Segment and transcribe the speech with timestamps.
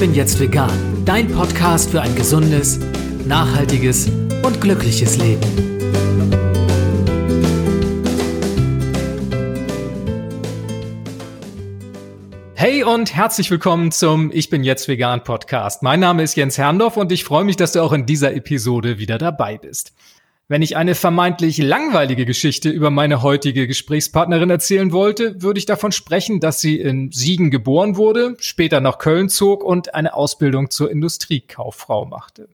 [0.00, 1.04] bin jetzt vegan.
[1.04, 2.80] Dein Podcast für ein gesundes,
[3.26, 4.08] nachhaltiges
[4.42, 5.42] und glückliches Leben.
[12.54, 15.82] Hey und herzlich willkommen zum Ich bin jetzt vegan Podcast.
[15.82, 18.96] Mein Name ist Jens Herndorf und ich freue mich, dass du auch in dieser Episode
[18.96, 19.92] wieder dabei bist.
[20.50, 25.92] Wenn ich eine vermeintlich langweilige Geschichte über meine heutige Gesprächspartnerin erzählen wollte, würde ich davon
[25.92, 30.90] sprechen, dass sie in Siegen geboren wurde, später nach Köln zog und eine Ausbildung zur
[30.90, 32.48] Industriekauffrau machte.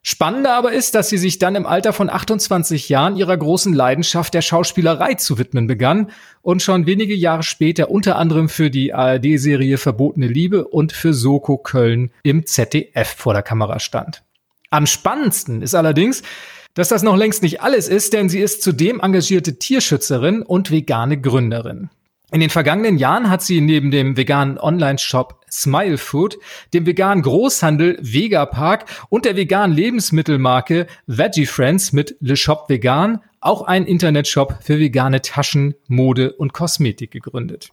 [0.00, 4.32] Spannender aber ist, dass sie sich dann im Alter von 28 Jahren ihrer großen Leidenschaft
[4.32, 6.12] der Schauspielerei zu widmen begann
[6.42, 11.58] und schon wenige Jahre später unter anderem für die ARD-Serie Verbotene Liebe und für Soko
[11.58, 14.22] Köln im ZDF vor der Kamera stand.
[14.70, 16.22] Am spannendsten ist allerdings,
[16.74, 21.20] dass das noch längst nicht alles ist, denn sie ist zudem engagierte Tierschützerin und vegane
[21.20, 21.90] Gründerin.
[22.32, 26.38] In den vergangenen Jahren hat sie neben dem veganen Online-Shop Smile Food,
[26.72, 33.62] dem veganen Großhandel Vegapark und der veganen Lebensmittelmarke Veggie Friends mit Le Shop Vegan auch
[33.62, 37.70] einen Internetshop für vegane Taschen, Mode und Kosmetik gegründet.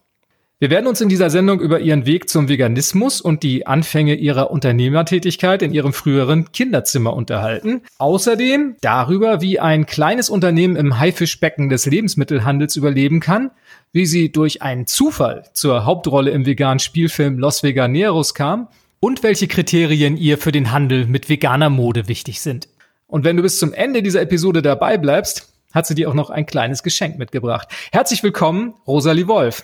[0.60, 4.50] Wir werden uns in dieser Sendung über ihren Weg zum Veganismus und die Anfänge ihrer
[4.50, 7.82] Unternehmertätigkeit in ihrem früheren Kinderzimmer unterhalten.
[7.98, 13.52] Außerdem darüber, wie ein kleines Unternehmen im Haifischbecken des Lebensmittelhandels überleben kann,
[13.92, 18.66] wie sie durch einen Zufall zur Hauptrolle im veganen Spielfilm Los Veganeros kam
[18.98, 22.68] und welche Kriterien ihr für den Handel mit veganer Mode wichtig sind.
[23.06, 26.30] Und wenn du bis zum Ende dieser Episode dabei bleibst, hat sie dir auch noch
[26.30, 27.68] ein kleines Geschenk mitgebracht.
[27.92, 29.62] Herzlich willkommen, Rosalie Wolf.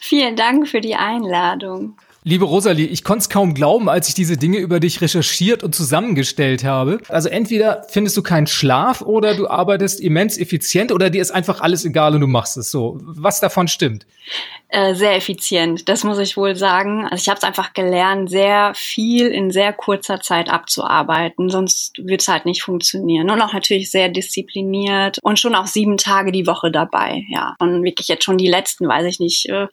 [0.00, 1.96] Vielen Dank für die Einladung.
[2.22, 5.74] Liebe Rosalie, ich konnte es kaum glauben, als ich diese Dinge über dich recherchiert und
[5.74, 6.98] zusammengestellt habe.
[7.08, 11.62] Also entweder findest du keinen Schlaf oder du arbeitest immens effizient oder dir ist einfach
[11.62, 12.98] alles egal und du machst es so.
[13.00, 14.06] Was davon stimmt?
[14.68, 17.04] Äh, sehr effizient, das muss ich wohl sagen.
[17.04, 22.20] Also ich habe es einfach gelernt, sehr viel in sehr kurzer Zeit abzuarbeiten, sonst wird
[22.20, 23.30] es halt nicht funktionieren.
[23.30, 27.24] Und auch natürlich sehr diszipliniert und schon auch sieben Tage die Woche dabei.
[27.30, 29.48] Ja, und wirklich jetzt schon die letzten, weiß ich nicht.
[29.48, 29.68] Äh,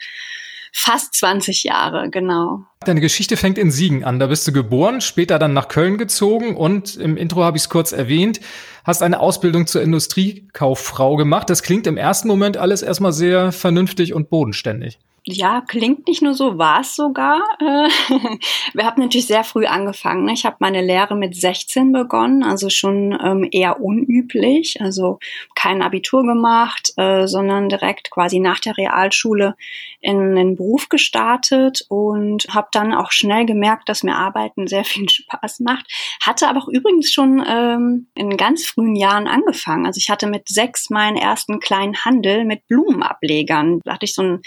[0.77, 2.61] fast 20 Jahre, genau.
[2.85, 4.19] Deine Geschichte fängt in Siegen an.
[4.19, 7.69] Da bist du geboren, später dann nach Köln gezogen und im Intro habe ich es
[7.69, 8.39] kurz erwähnt,
[8.83, 11.49] hast eine Ausbildung zur Industriekauffrau gemacht.
[11.49, 14.99] Das klingt im ersten Moment alles erstmal sehr vernünftig und bodenständig
[15.29, 17.41] ja, klingt nicht nur so, war es sogar.
[17.59, 17.89] Äh,
[18.73, 20.23] wir haben natürlich sehr früh angefangen.
[20.23, 20.31] Ne?
[20.31, 24.79] Ich habe meine Lehre mit 16 begonnen, also schon ähm, eher unüblich.
[24.79, 25.19] Also
[25.67, 29.55] kein Abitur gemacht, äh, sondern direkt quasi nach der Realschule
[29.99, 35.09] in den Beruf gestartet und habe dann auch schnell gemerkt, dass mir Arbeiten sehr viel
[35.09, 35.85] Spaß macht.
[36.25, 39.85] Hatte aber auch übrigens schon ähm, in ganz frühen Jahren angefangen.
[39.85, 43.81] Also ich hatte mit sechs meinen ersten kleinen Handel mit Blumenablegern.
[43.83, 44.41] Da hatte ich so ein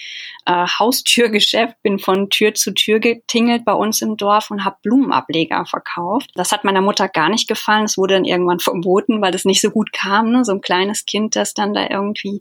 [0.47, 5.67] äh, Haustürgeschäft, bin von Tür zu Tür getingelt bei uns im Dorf und habe Blumenableger
[5.67, 6.31] verkauft.
[6.35, 7.85] Das hat meiner Mutter gar nicht gefallen.
[7.85, 10.31] Es wurde dann irgendwann verboten, weil das nicht so gut kam.
[10.31, 10.47] Ne?
[10.47, 12.41] So ein kleines Kind, das dann da irgendwie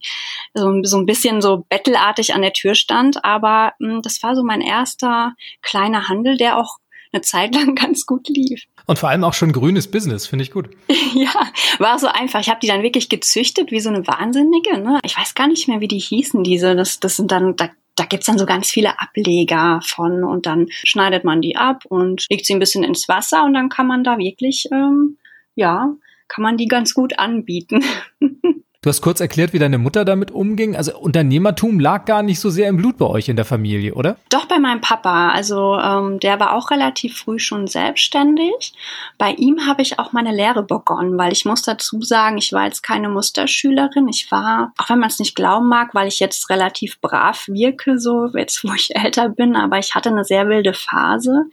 [0.53, 3.23] so, so ein bisschen so bettelartig an der Tür stand.
[3.25, 6.77] Aber mh, hm, das war so mein erster kleiner Handel, der auch
[7.11, 8.63] eine Zeit lang ganz gut lief.
[8.85, 10.69] Und vor allem auch schon grünes Business, finde ich gut.
[11.13, 11.33] ja,
[11.77, 12.39] war so einfach.
[12.39, 14.79] Ich habe die dann wirklich gezüchtet wie so eine Wahnsinnige.
[14.79, 14.99] Ne?
[15.03, 16.75] Ich weiß gar nicht mehr, wie die hießen, diese.
[16.75, 17.69] Das, das sind dann, da
[17.99, 22.25] da gibt's dann so ganz viele Ableger von und dann schneidet man die ab und
[22.29, 25.17] legt sie ein bisschen ins Wasser und dann kann man da wirklich, ähm,
[25.55, 25.93] ja,
[26.29, 27.83] kann man die ganz gut anbieten.
[28.81, 30.77] Du hast kurz erklärt, wie deine Mutter damit umging.
[30.77, 34.15] Also Unternehmertum lag gar nicht so sehr im Blut bei euch in der Familie, oder?
[34.29, 35.31] Doch bei meinem Papa.
[35.31, 38.71] Also ähm, der war auch relativ früh schon selbstständig.
[39.17, 42.67] Bei ihm habe ich auch meine Lehre begonnen, weil ich muss dazu sagen, ich war
[42.67, 44.07] jetzt keine Musterschülerin.
[44.07, 47.99] Ich war, auch wenn man es nicht glauben mag, weil ich jetzt relativ brav wirke,
[47.99, 51.47] so jetzt wo ich älter bin, aber ich hatte eine sehr wilde Phase,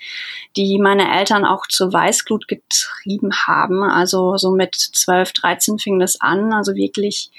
[0.56, 3.82] die meine Eltern auch zur Weißglut getrieben haben.
[3.82, 6.52] Also so mit 12, 13 fing das an.
[6.52, 7.30] Also wirklich wirklich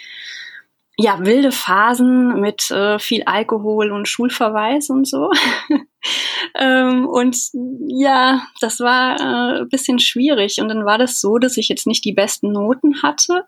[1.00, 5.30] ja wilde Phasen mit äh, viel Alkohol und Schulverweis und so.
[6.60, 7.38] ähm, und
[7.88, 10.60] ja, das war äh, ein bisschen schwierig.
[10.60, 13.46] Und dann war das so, dass ich jetzt nicht die besten Noten hatte.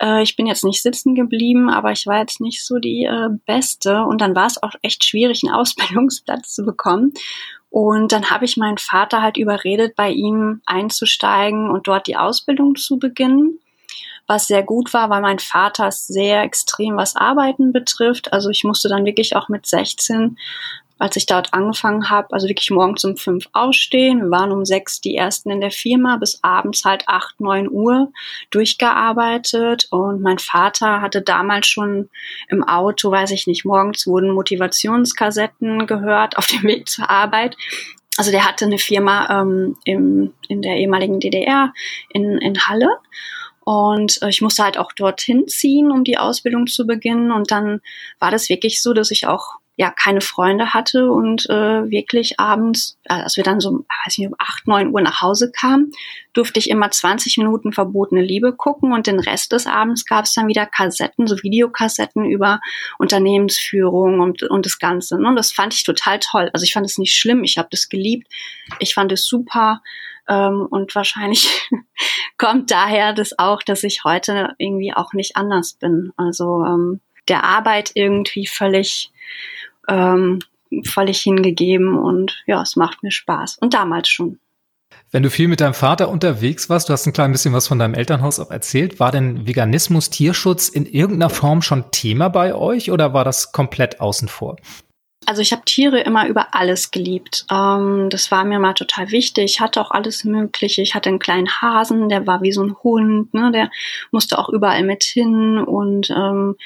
[0.00, 3.28] Äh, ich bin jetzt nicht sitzen geblieben, aber ich war jetzt nicht so die äh,
[3.44, 4.04] Beste.
[4.04, 7.12] Und dann war es auch echt schwierig, einen Ausbildungsplatz zu bekommen.
[7.70, 12.76] Und dann habe ich meinen Vater halt überredet, bei ihm einzusteigen und dort die Ausbildung
[12.76, 13.58] zu beginnen
[14.26, 18.32] was sehr gut war, weil mein Vater sehr extrem was Arbeiten betrifft.
[18.32, 20.36] Also ich musste dann wirklich auch mit 16
[20.98, 24.22] als ich dort angefangen habe, also wirklich morgens um fünf ausstehen.
[24.22, 28.12] Wir waren um sechs die ersten in der Firma, bis abends halt acht, neun Uhr
[28.50, 29.88] durchgearbeitet.
[29.90, 32.10] Und mein Vater hatte damals schon
[32.48, 37.56] im Auto, weiß ich nicht, morgens wurden Motivationskassetten gehört auf dem Weg zur Arbeit.
[38.16, 41.72] also der hatte eine Firma ähm, im, in der ehemaligen DDR
[42.10, 42.88] in, in Halle.
[43.64, 47.32] Und äh, ich musste halt auch dorthin ziehen, um die Ausbildung zu beginnen.
[47.32, 47.80] Und dann
[48.18, 52.96] war das wirklich so, dass ich auch ja keine Freunde hatte und äh, wirklich abends,
[53.04, 55.90] äh, als wir dann so, weiß nicht, um acht, neun Uhr nach Hause kamen,
[56.32, 60.34] durfte ich immer 20 Minuten verbotene Liebe gucken und den Rest des Abends gab es
[60.34, 62.60] dann wieder Kassetten, so Videokassetten über
[62.98, 65.20] Unternehmensführung und, und das Ganze.
[65.20, 65.28] Ne?
[65.28, 66.50] Und das fand ich total toll.
[66.52, 68.28] Also ich fand es nicht schlimm, ich habe das geliebt,
[68.78, 69.80] ich fand es super.
[70.28, 71.68] Ähm, und wahrscheinlich
[72.38, 76.12] kommt daher das auch, dass ich heute irgendwie auch nicht anders bin.
[76.16, 79.12] Also ähm, der Arbeit irgendwie völlig
[79.88, 80.40] ähm,
[80.82, 83.58] völlig hingegeben und ja, es macht mir Spaß.
[83.58, 84.38] Und damals schon.
[85.10, 87.78] Wenn du viel mit deinem Vater unterwegs warst, du hast ein klein bisschen was von
[87.78, 92.90] deinem Elternhaus auch erzählt, war denn Veganismus, Tierschutz in irgendeiner Form schon Thema bei euch
[92.90, 94.56] oder war das komplett außen vor?
[95.26, 97.46] Also ich habe Tiere immer über alles geliebt.
[97.50, 99.44] Ähm, das war mir mal total wichtig.
[99.44, 100.82] Ich hatte auch alles Mögliche.
[100.82, 103.50] Ich hatte einen kleinen Hasen, der war wie so ein Hund, ne?
[103.52, 103.70] der
[104.10, 106.56] musste auch überall mit hin und ähm,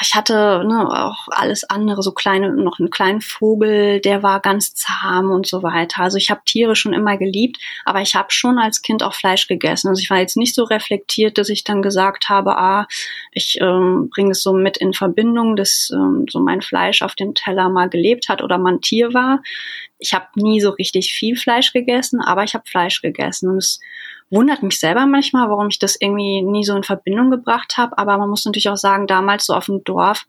[0.00, 4.74] ich hatte ne, auch alles andere, so kleine, noch einen kleinen Vogel, der war ganz
[4.74, 6.02] zahm und so weiter.
[6.02, 9.48] Also ich habe Tiere schon immer geliebt, aber ich habe schon als Kind auch Fleisch
[9.48, 9.88] gegessen.
[9.88, 12.86] Also ich war jetzt nicht so reflektiert, dass ich dann gesagt habe, ah,
[13.32, 17.34] ich ähm, bringe es so mit in Verbindung, dass ähm, so mein Fleisch auf dem
[17.34, 19.42] Teller mal gelebt hat oder man Tier war.
[19.98, 23.50] Ich habe nie so richtig viel Fleisch gegessen, aber ich habe Fleisch gegessen.
[23.50, 23.78] Und es
[24.30, 27.98] wundert mich selber manchmal, warum ich das irgendwie nie so in Verbindung gebracht habe.
[27.98, 30.24] Aber man muss natürlich auch sagen, damals so auf dem Dorf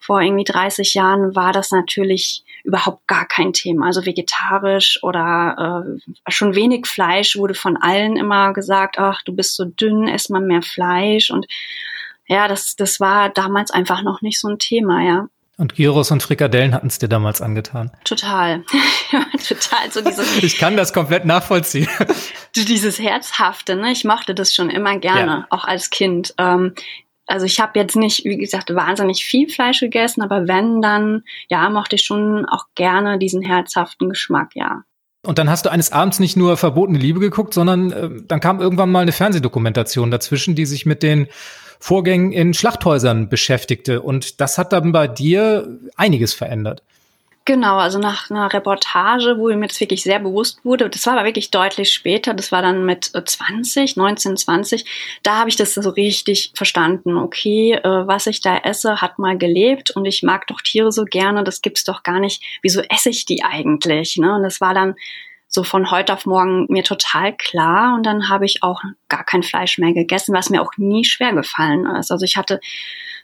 [0.00, 3.86] vor irgendwie 30 Jahren war das natürlich überhaupt gar kein Thema.
[3.86, 9.54] Also vegetarisch oder äh, schon wenig Fleisch wurde von allen immer gesagt, ach, du bist
[9.54, 11.30] so dünn, ess mal mehr Fleisch.
[11.30, 11.46] Und
[12.26, 15.28] ja, das, das war damals einfach noch nicht so ein Thema, ja.
[15.62, 17.92] Und Gyros und Frikadellen hatten es dir damals angetan.
[18.02, 18.64] Total.
[19.46, 19.92] Total.
[19.92, 21.86] So dieses, ich kann das komplett nachvollziehen.
[22.56, 23.92] dieses Herzhafte, ne?
[23.92, 25.46] Ich mochte das schon immer gerne, ja.
[25.50, 26.34] auch als Kind.
[26.36, 26.74] Ähm,
[27.28, 31.70] also ich habe jetzt nicht, wie gesagt, wahnsinnig viel Fleisch gegessen, aber wenn, dann, ja,
[31.70, 34.82] mochte ich schon auch gerne diesen herzhaften Geschmack, ja.
[35.24, 38.60] Und dann hast du eines Abends nicht nur verbotene Liebe geguckt, sondern äh, dann kam
[38.60, 41.28] irgendwann mal eine Fernsehdokumentation dazwischen, die sich mit den
[41.82, 44.02] Vorgängen in Schlachthäusern beschäftigte.
[44.02, 46.80] Und das hat dann bei dir einiges verändert.
[47.44, 51.24] Genau, also nach einer Reportage, wo mir das wirklich sehr bewusst wurde, das war aber
[51.24, 54.84] wirklich deutlich später, das war dann mit 20, 19, 20,
[55.24, 57.16] da habe ich das so richtig verstanden.
[57.16, 61.04] Okay, äh, was ich da esse, hat mal gelebt und ich mag doch Tiere so
[61.04, 62.44] gerne, das gibt's doch gar nicht.
[62.62, 64.18] Wieso esse ich die eigentlich?
[64.18, 64.36] Ne?
[64.36, 64.94] Und das war dann
[65.54, 69.42] so von heute auf morgen mir total klar und dann habe ich auch gar kein
[69.42, 72.10] Fleisch mehr gegessen, was mir auch nie schwer gefallen ist.
[72.10, 72.58] Also ich hatte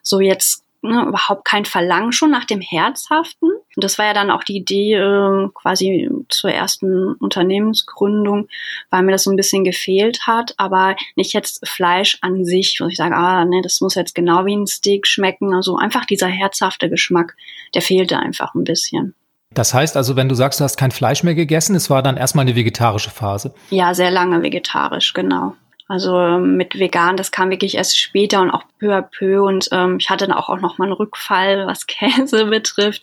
[0.03, 3.49] so jetzt ne, überhaupt kein Verlangen schon nach dem Herzhaften.
[3.49, 8.49] Und das war ja dann auch die Idee äh, quasi zur ersten Unternehmensgründung,
[8.91, 12.89] weil mir das so ein bisschen gefehlt hat, aber nicht jetzt Fleisch an sich, wo
[12.89, 15.55] ich sage, ah, ne, das muss jetzt genau wie ein Steak schmecken.
[15.55, 17.37] Also einfach dieser herzhafte Geschmack,
[17.75, 19.15] der fehlte einfach ein bisschen.
[19.55, 22.17] Das heißt also, wenn du sagst, du hast kein Fleisch mehr gegessen, es war dann
[22.17, 23.55] erstmal eine vegetarische Phase.
[23.71, 25.55] Ja, sehr lange vegetarisch, genau.
[25.91, 29.43] Also ähm, mit vegan, das kam wirklich erst später und auch peu à peu.
[29.43, 33.03] Und ähm, ich hatte dann auch, noch mal einen Rückfall, was Käse betrifft.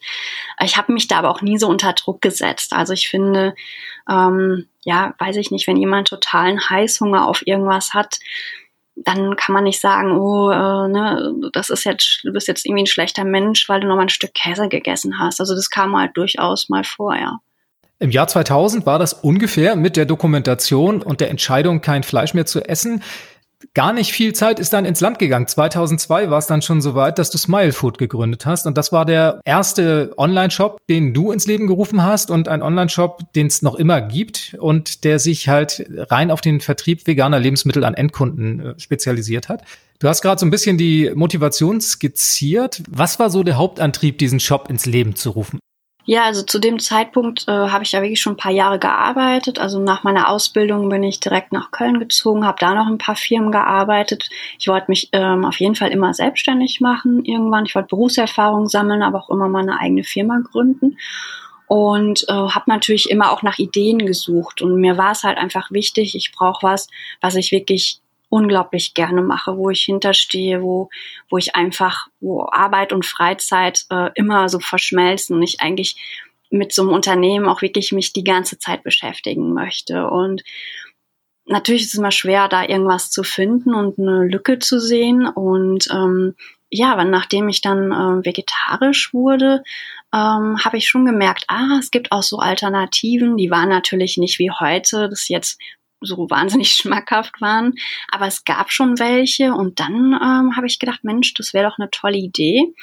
[0.64, 2.74] Ich habe mich da aber auch nie so unter Druck gesetzt.
[2.74, 3.56] Also ich finde,
[4.08, 8.20] ähm, ja, weiß ich nicht, wenn jemand totalen Heißhunger auf irgendwas hat,
[8.96, 12.84] dann kann man nicht sagen, oh, äh, ne, das ist jetzt, du bist jetzt irgendwie
[12.84, 15.40] ein schlechter Mensch, weil du noch mal ein Stück Käse gegessen hast.
[15.40, 17.40] Also das kam halt durchaus mal vor, ja.
[18.00, 22.46] Im Jahr 2000 war das ungefähr mit der Dokumentation und der Entscheidung, kein Fleisch mehr
[22.46, 23.02] zu essen.
[23.74, 25.48] Gar nicht viel Zeit ist dann ins Land gegangen.
[25.48, 28.68] 2002 war es dann schon so weit, dass du Smile Food gegründet hast.
[28.68, 33.34] Und das war der erste Online-Shop, den du ins Leben gerufen hast und ein Online-Shop,
[33.34, 37.84] den es noch immer gibt und der sich halt rein auf den Vertrieb veganer Lebensmittel
[37.84, 39.64] an Endkunden äh, spezialisiert hat.
[40.00, 42.84] Du hast gerade so ein bisschen die Motivation skizziert.
[42.90, 45.60] Was war so der Hauptantrieb, diesen Shop ins Leben zu rufen?
[46.08, 49.58] Ja, also zu dem Zeitpunkt äh, habe ich ja wirklich schon ein paar Jahre gearbeitet.
[49.58, 53.16] Also nach meiner Ausbildung bin ich direkt nach Köln gezogen, habe da noch ein paar
[53.16, 54.30] Firmen gearbeitet.
[54.60, 57.66] Ich wollte mich ähm, auf jeden Fall immer selbstständig machen irgendwann.
[57.66, 61.00] Ich wollte Berufserfahrung sammeln, aber auch immer mal eine eigene Firma gründen.
[61.68, 64.62] Und äh, habe natürlich immer auch nach Ideen gesucht.
[64.62, 66.88] Und mir war es halt einfach wichtig, ich brauche was,
[67.20, 68.00] was ich wirklich
[68.36, 70.90] unglaublich gerne mache, wo ich hinterstehe, wo,
[71.30, 75.96] wo ich einfach, wo Arbeit und Freizeit äh, immer so verschmelzen und ich eigentlich
[76.50, 80.10] mit so einem Unternehmen auch wirklich mich die ganze Zeit beschäftigen möchte.
[80.10, 80.44] Und
[81.46, 85.28] natürlich ist es immer schwer, da irgendwas zu finden und eine Lücke zu sehen.
[85.28, 86.36] Und ähm,
[86.70, 89.64] ja, nachdem ich dann äh, vegetarisch wurde,
[90.14, 93.38] ähm, habe ich schon gemerkt, ah, es gibt auch so Alternativen.
[93.38, 95.58] Die waren natürlich nicht wie heute, das jetzt
[96.02, 97.74] so wahnsinnig schmackhaft waren,
[98.12, 99.54] aber es gab schon welche.
[99.54, 102.74] Und dann ähm, habe ich gedacht, Mensch, das wäre doch eine tolle Idee.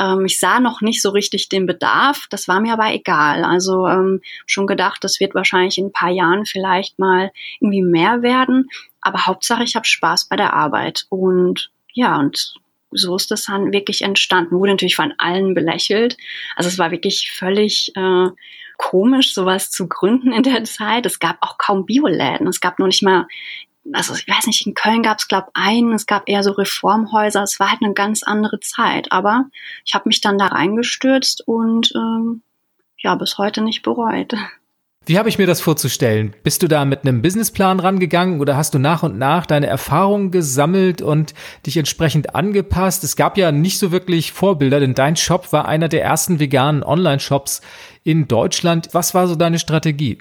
[0.00, 3.44] Ähm, ich sah noch nicht so richtig den Bedarf, das war mir aber egal.
[3.44, 8.22] Also ähm, schon gedacht, das wird wahrscheinlich in ein paar Jahren vielleicht mal irgendwie mehr
[8.22, 8.68] werden.
[9.00, 11.06] Aber Hauptsache, ich habe Spaß bei der Arbeit.
[11.08, 12.54] Und ja, und
[12.90, 14.56] so ist das dann wirklich entstanden.
[14.56, 16.16] Wurde natürlich von allen belächelt.
[16.56, 18.28] Also es war wirklich völlig äh,
[18.82, 21.06] komisch, sowas zu gründen in der Zeit.
[21.06, 22.48] Es gab auch kaum Bioläden.
[22.48, 23.26] Es gab noch nicht mal,
[23.92, 25.92] also ich weiß nicht, in Köln gab es, glaube ich, einen.
[25.92, 27.42] Es gab eher so Reformhäuser.
[27.42, 29.12] Es war halt eine ganz andere Zeit.
[29.12, 29.46] Aber
[29.84, 32.42] ich habe mich dann da reingestürzt und ähm,
[32.98, 34.34] ja, bis heute nicht bereut.
[35.04, 36.32] Wie habe ich mir das vorzustellen?
[36.44, 40.30] Bist du da mit einem Businessplan rangegangen oder hast du nach und nach deine Erfahrungen
[40.30, 41.34] gesammelt und
[41.66, 43.02] dich entsprechend angepasst?
[43.02, 46.84] Es gab ja nicht so wirklich Vorbilder, denn dein Shop war einer der ersten veganen
[46.84, 47.62] Online-Shops
[48.04, 48.90] in Deutschland.
[48.92, 50.18] Was war so deine Strategie?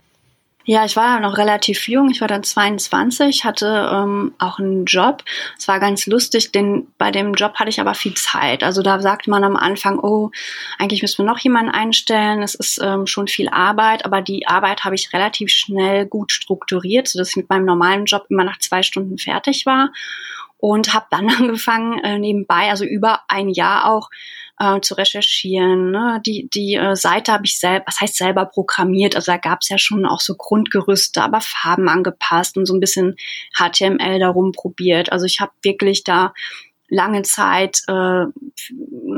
[0.66, 2.10] Ja, ich war ja noch relativ jung.
[2.12, 5.24] Ich war dann 22, hatte ähm, auch einen Job.
[5.58, 8.64] Es war ganz lustig, denn bei dem Job hatte ich aber viel Zeit.
[8.64, 10.32] Also da sagte man am Anfang, oh,
[10.78, 12.44] eigentlich müssen wir noch jemanden einstellen.
[12.44, 17.08] Es ist ähm, schon viel Arbeit, aber die Arbeit habe ich relativ schnell gut strukturiert,
[17.08, 19.90] sodass ich mit meinem normalen Job immer nach zwei Stunden fertig war
[20.62, 24.10] und habe dann angefangen äh, nebenbei, also über ein Jahr auch
[24.62, 25.92] äh, zu recherchieren.
[25.92, 26.22] Ne?
[26.26, 29.16] Die, die äh, Seite habe ich selber, was heißt selber programmiert?
[29.16, 32.80] Also da gab es ja schon auch so Grundgerüste, aber Farben angepasst und so ein
[32.80, 33.16] bisschen
[33.58, 35.12] HTML darum probiert.
[35.12, 36.34] Also ich habe wirklich da
[36.92, 38.26] lange Zeit äh,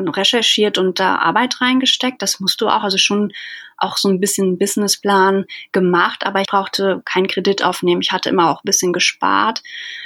[0.10, 2.22] recherchiert und da Arbeit reingesteckt.
[2.22, 3.34] Das musst du auch, also schon
[3.78, 8.02] auch so ein bisschen Businessplan gemacht, aber ich brauchte keinen Kredit aufnehmen.
[8.02, 9.64] Ich hatte immer auch ein bisschen gespart,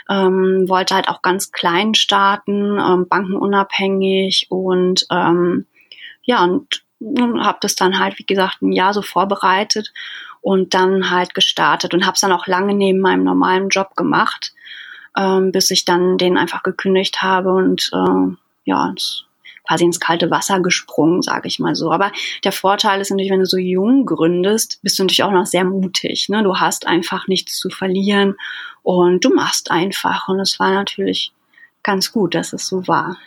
[0.10, 4.48] ähm, wollte halt auch ganz klein starten, ähm, bankenunabhängig.
[4.50, 5.68] Und ähm,
[6.24, 9.94] ja, und, habe das dann halt, wie gesagt, ein Jahr so vorbereitet
[10.42, 14.54] und dann halt gestartet und habe es dann auch lange neben meinem normalen Job gemacht
[15.18, 18.94] ähm, bis ich dann den einfach gekündigt habe und äh, ja,
[19.68, 21.92] quasi ins kalte Wasser gesprungen, sage ich mal so.
[21.92, 22.12] Aber
[22.44, 25.66] der Vorteil ist natürlich, wenn du so jung gründest, bist du natürlich auch noch sehr
[25.66, 26.30] mutig.
[26.30, 26.44] Ne?
[26.44, 28.36] Du hast einfach nichts zu verlieren
[28.84, 30.30] und du machst einfach.
[30.30, 31.34] Und es war natürlich
[31.84, 33.18] ganz gut, dass es so war.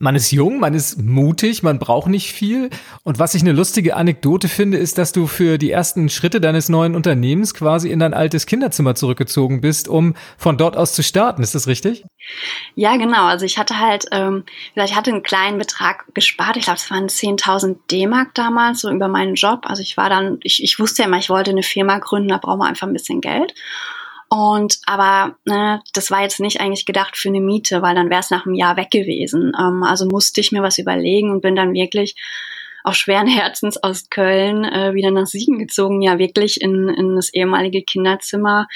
[0.00, 2.70] Man ist jung, man ist mutig, man braucht nicht viel.
[3.02, 6.68] Und was ich eine lustige Anekdote finde, ist, dass du für die ersten Schritte deines
[6.68, 11.42] neuen Unternehmens quasi in dein altes Kinderzimmer zurückgezogen bist, um von dort aus zu starten.
[11.42, 12.04] Ist das richtig?
[12.76, 13.26] Ja, genau.
[13.26, 16.56] Also ich hatte halt, ähm, ich hatte einen kleinen Betrag gespart.
[16.56, 19.62] Ich glaube, es waren 10.000 D-Mark damals, so über meinen Job.
[19.64, 22.38] Also ich war dann, ich, ich wusste ja immer, ich wollte eine Firma gründen, da
[22.38, 23.52] braucht man einfach ein bisschen Geld.
[24.30, 28.20] Und aber ne, das war jetzt nicht eigentlich gedacht für eine Miete, weil dann wäre
[28.20, 29.52] es nach einem Jahr weg gewesen.
[29.58, 32.14] Ähm, also musste ich mir was überlegen und bin dann wirklich
[32.84, 37.32] auch schweren Herzens aus Köln äh, wieder nach Siegen gezogen, ja wirklich in, in das
[37.32, 38.66] ehemalige Kinderzimmer.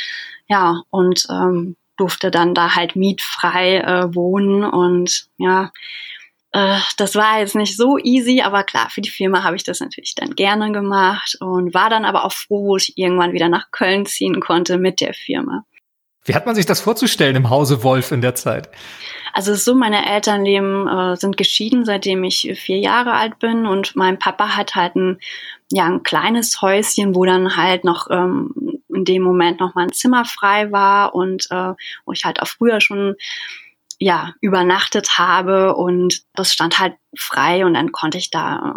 [0.48, 5.70] Ja, und ähm, durfte dann da halt mietfrei äh, wohnen und ja,
[6.52, 9.80] äh, das war jetzt nicht so easy, aber klar, für die Firma habe ich das
[9.80, 13.70] natürlich dann gerne gemacht und war dann aber auch froh, wo ich irgendwann wieder nach
[13.70, 15.64] Köln ziehen konnte mit der Firma.
[16.24, 18.68] Wie hat man sich das vorzustellen im Hause Wolf in der Zeit?
[19.32, 23.96] Also so, meine Eltern leben, äh, sind geschieden, seitdem ich vier Jahre alt bin und
[23.96, 25.18] mein Papa hat halt ein,
[25.70, 29.92] ja, ein kleines Häuschen, wo dann halt noch ähm, in dem Moment noch mal ein
[29.92, 31.72] Zimmer frei war und äh,
[32.04, 33.16] wo ich halt auch früher schon
[34.02, 38.74] ja, übernachtet habe und das stand halt frei und dann konnte ich da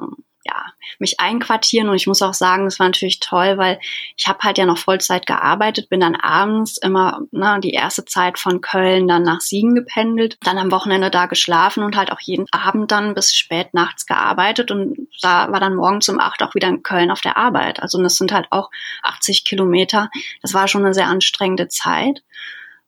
[0.47, 0.65] ja,
[0.99, 3.79] mich einquartieren und ich muss auch sagen, das war natürlich toll, weil
[4.15, 8.37] ich habe halt ja noch Vollzeit gearbeitet, bin dann abends immer ne, die erste Zeit
[8.37, 12.45] von Köln dann nach Siegen gependelt, dann am Wochenende da geschlafen und halt auch jeden
[12.51, 16.67] Abend dann bis spät nachts gearbeitet und da war dann morgens um acht auch wieder
[16.67, 17.81] in Köln auf der Arbeit.
[17.81, 18.69] Also das sind halt auch
[19.01, 20.11] 80 Kilometer.
[20.43, 22.21] Das war schon eine sehr anstrengende Zeit.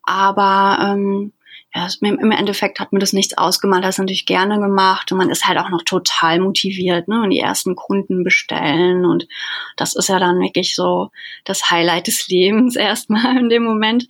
[0.03, 1.34] Aber ähm,
[1.77, 5.46] ja, im Endeffekt hat mir das nichts ausgemacht, das natürlich gerne gemacht und man ist
[5.46, 9.27] halt auch noch total motiviert, ne, und die ersten Kunden bestellen und
[9.75, 11.12] das ist ja dann wirklich so
[11.46, 14.07] das Highlight des Lebens erstmal in dem Moment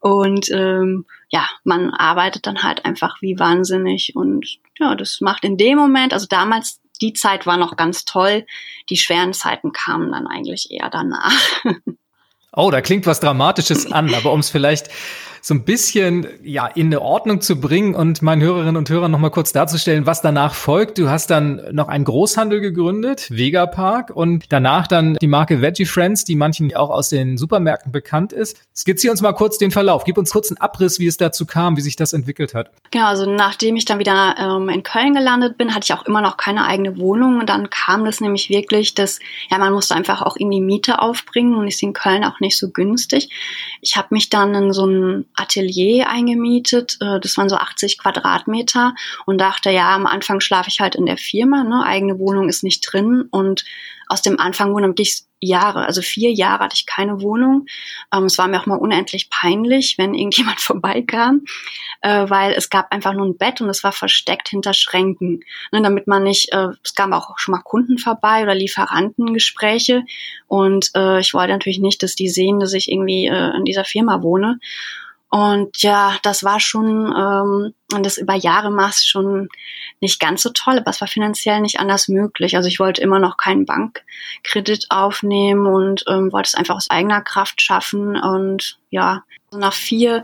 [0.00, 5.56] und ähm, ja, man arbeitet dann halt einfach wie wahnsinnig und ja, das macht in
[5.56, 8.44] dem Moment, also damals die Zeit war noch ganz toll,
[8.90, 11.32] die schweren Zeiten kamen dann eigentlich eher danach.
[12.58, 14.88] Oh, da klingt was Dramatisches an, aber um es vielleicht
[15.46, 19.20] so ein bisschen ja in eine Ordnung zu bringen und meinen Hörerinnen und Hörern noch
[19.20, 20.98] mal kurz darzustellen, was danach folgt.
[20.98, 25.84] Du hast dann noch einen Großhandel gegründet, Vega Park, und danach dann die Marke Veggie
[25.84, 28.58] Friends, die manchen auch aus den Supermärkten bekannt ist.
[28.74, 30.02] Skizziere uns mal kurz den Verlauf.
[30.02, 32.72] Gib uns kurz einen Abriss, wie es dazu kam, wie sich das entwickelt hat.
[32.90, 36.22] Genau, also nachdem ich dann wieder ähm, in Köln gelandet bin, hatte ich auch immer
[36.22, 40.22] noch keine eigene Wohnung und dann kam das nämlich wirklich, dass ja man musste einfach
[40.22, 43.30] auch irgendwie Miete aufbringen und ist in Köln auch nicht so günstig.
[43.80, 46.98] Ich habe mich dann in so ein Atelier eingemietet.
[47.00, 51.06] Äh, das waren so 80 Quadratmeter und dachte, ja, am Anfang schlafe ich halt in
[51.06, 51.82] der Firma, ne?
[51.84, 53.64] eigene Wohnung ist nicht drin und
[54.08, 57.66] aus dem Anfang wurden wirklich Jahre, also vier Jahre hatte ich keine Wohnung.
[58.12, 61.42] Ähm, es war mir auch mal unendlich peinlich, wenn irgendjemand vorbeikam,
[62.02, 65.40] äh, weil es gab einfach nur ein Bett und es war versteckt hinter Schränken,
[65.72, 70.04] ne, damit man nicht, äh, es kamen auch schon mal Kunden vorbei oder Lieferantengespräche
[70.48, 73.84] und äh, ich wollte natürlich nicht, dass die sehen, dass ich irgendwie äh, in dieser
[73.84, 74.58] Firma wohne.
[75.36, 79.50] Und ja, das war schon, ähm, und das über Jahre machst schon
[80.00, 82.56] nicht ganz so toll, aber es war finanziell nicht anders möglich.
[82.56, 87.20] Also ich wollte immer noch keinen Bankkredit aufnehmen und ähm, wollte es einfach aus eigener
[87.20, 88.16] Kraft schaffen.
[88.16, 89.24] Und ja,
[89.56, 90.22] also nach vier,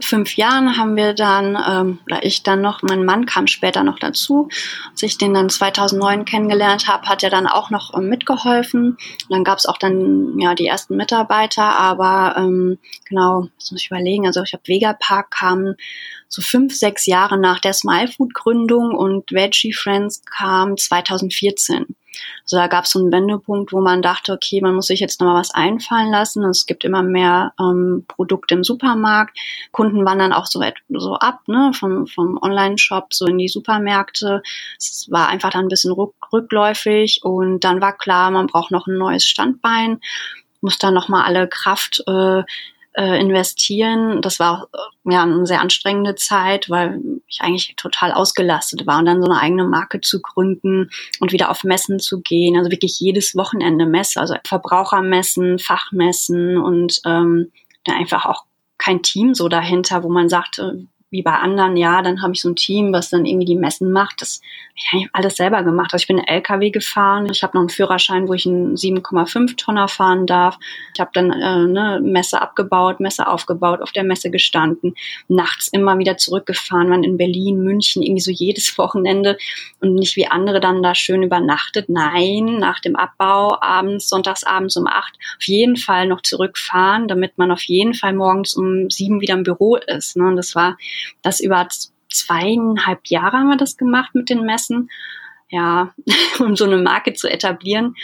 [0.00, 3.98] fünf Jahren haben wir dann, ähm, oder ich dann noch, mein Mann kam später noch
[3.98, 4.48] dazu.
[4.90, 8.90] Als ich den dann 2009 kennengelernt habe, hat er dann auch noch ähm, mitgeholfen.
[8.90, 13.80] Und dann gab es auch dann ja die ersten Mitarbeiter, aber ähm, genau, das muss
[13.80, 14.26] ich überlegen.
[14.26, 15.74] Also ich habe Vegapark kam
[16.28, 21.94] so fünf, sechs Jahre nach der Smile Food Gründung und Veggie Friends kam 2014.
[22.42, 25.20] Also da gab es so einen Wendepunkt, wo man dachte, okay, man muss sich jetzt
[25.20, 26.44] nochmal was einfallen lassen.
[26.44, 29.38] Es gibt immer mehr ähm, Produkte im Supermarkt.
[29.72, 34.42] Kunden wandern auch so, so ab, ne, vom, vom Online-Shop so in die Supermärkte.
[34.78, 38.86] Es war einfach dann ein bisschen rück, rückläufig und dann war klar, man braucht noch
[38.86, 40.00] ein neues Standbein
[40.64, 42.42] muss da nochmal alle Kraft äh,
[42.94, 44.22] äh, investieren.
[44.22, 49.06] Das war äh, ja, eine sehr anstrengende Zeit, weil ich eigentlich total ausgelastet war und
[49.06, 52.56] dann so eine eigene Marke zu gründen und wieder auf Messen zu gehen.
[52.56, 57.50] Also wirklich jedes Wochenende Messe, also Verbrauchermessen, Fachmessen und ähm,
[57.86, 58.44] einfach auch
[58.78, 60.72] kein Team so dahinter, wo man sagt, äh,
[61.14, 63.92] wie bei anderen, ja, dann habe ich so ein Team, was dann irgendwie die Messen
[63.92, 64.20] macht.
[64.20, 64.40] Das
[64.90, 65.92] habe ich alles selber gemacht.
[65.92, 67.28] Also ich bin LKW gefahren.
[67.30, 70.58] Ich habe noch einen Führerschein, wo ich einen 7,5 Tonner fahren darf.
[70.92, 74.96] Ich habe dann äh, ne, Messe abgebaut, Messe aufgebaut, auf der Messe gestanden,
[75.28, 79.38] nachts immer wieder zurückgefahren, waren in Berlin, München, irgendwie so jedes Wochenende
[79.80, 81.88] und nicht wie andere dann da schön übernachtet.
[81.88, 87.52] Nein, nach dem Abbau abends, sonntagsabends um acht auf jeden Fall noch zurückfahren, damit man
[87.52, 90.16] auf jeden Fall morgens um sieben wieder im Büro ist.
[90.16, 90.26] Ne?
[90.26, 90.76] Und das war
[91.22, 91.68] das über
[92.10, 94.90] zweieinhalb Jahre haben wir das gemacht mit den Messen.
[95.50, 95.94] Ja,
[96.40, 97.94] um so eine Marke zu etablieren.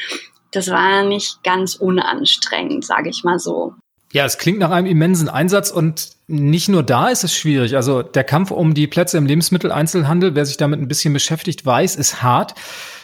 [0.52, 3.74] Das war nicht ganz unanstrengend, sage ich mal so.
[4.12, 7.76] Ja, es klingt nach einem immensen Einsatz und nicht nur da ist es schwierig.
[7.76, 11.94] Also der Kampf um die Plätze im Lebensmitteleinzelhandel, wer sich damit ein bisschen beschäftigt, weiß,
[11.94, 12.54] ist hart.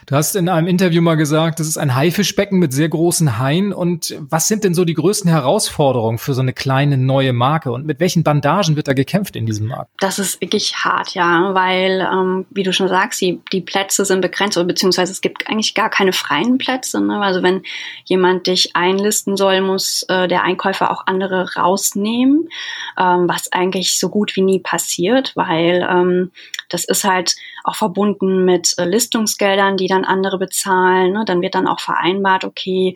[0.07, 3.73] Du hast in einem Interview mal gesagt, das ist ein Haifischbecken mit sehr großen Haien.
[3.73, 7.73] Und was sind denn so die größten Herausforderungen für so eine kleine neue Marke?
[7.73, 9.91] Und mit welchen Bandagen wird da gekämpft in diesem Markt?
[9.99, 14.21] Das ist wirklich hart, ja, weil, ähm, wie du schon sagst, die, die Plätze sind
[14.21, 17.01] begrenzt, oder beziehungsweise es gibt eigentlich gar keine freien Plätze.
[17.01, 17.21] Ne?
[17.21, 17.63] Also wenn
[18.05, 22.49] jemand dich einlisten soll, muss äh, der Einkäufer auch andere rausnehmen,
[22.97, 26.31] ähm, was eigentlich so gut wie nie passiert, weil ähm,
[26.69, 31.13] das ist halt auch verbunden mit äh, Listungsgeldern, die dann andere bezahlen.
[31.13, 31.25] Ne?
[31.27, 32.95] Dann wird dann auch vereinbart, okay,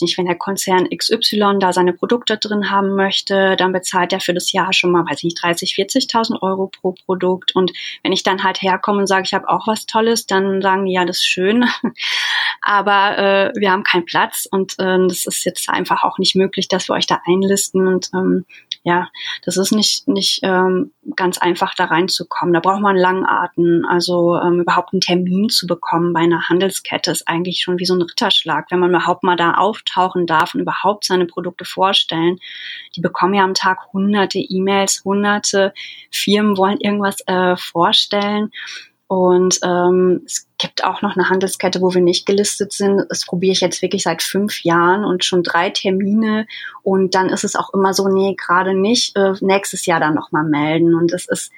[0.00, 4.34] nicht, wenn der Konzern XY da seine Produkte drin haben möchte, dann bezahlt er für
[4.34, 7.54] das Jahr schon mal, weiß ich nicht, 30, 40.000 Euro pro Produkt.
[7.54, 10.84] Und wenn ich dann halt herkomme und sage, ich habe auch was Tolles, dann sagen
[10.86, 11.64] die, ja, das ist schön,
[12.62, 16.68] aber äh, wir haben keinen Platz und äh, das ist jetzt einfach auch nicht möglich,
[16.68, 17.86] dass wir euch da einlisten.
[17.86, 18.44] Und ähm,
[18.86, 19.08] ja,
[19.44, 22.54] das ist nicht, nicht ähm, ganz einfach da reinzukommen.
[22.54, 23.84] Da braucht man Langarten.
[23.84, 27.94] Also ähm, überhaupt einen Termin zu bekommen bei einer Handelskette ist eigentlich schon wie so
[27.94, 32.38] ein Ritterschlag, wenn man überhaupt mal da auftauchen darf und überhaupt seine Produkte vorstellen.
[32.94, 35.74] Die bekommen ja am Tag hunderte E-Mails, hunderte
[36.12, 38.52] Firmen wollen irgendwas äh, vorstellen.
[39.08, 43.04] Und ähm, es gibt auch noch eine Handelskette, wo wir nicht gelistet sind.
[43.08, 46.46] Das probiere ich jetzt wirklich seit fünf Jahren und schon drei Termine.
[46.82, 50.44] Und dann ist es auch immer so, nee, gerade nicht, äh, nächstes Jahr dann nochmal
[50.44, 50.96] melden.
[50.96, 51.52] Und es ist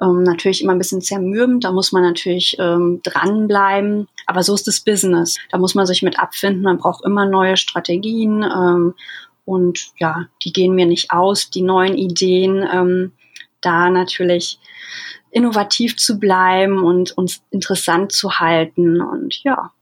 [0.00, 1.62] ähm, natürlich immer ein bisschen zermürbend.
[1.62, 4.08] Da muss man natürlich ähm, dranbleiben.
[4.26, 5.38] Aber so ist das Business.
[5.52, 6.62] Da muss man sich mit abfinden.
[6.62, 8.42] Man braucht immer neue Strategien.
[8.42, 8.94] Ähm,
[9.44, 12.68] und ja, die gehen mir nicht aus, die neuen Ideen.
[12.72, 13.12] Ähm,
[13.60, 14.58] da natürlich
[15.32, 19.00] innovativ zu bleiben und uns interessant zu halten.
[19.00, 19.72] Und ja,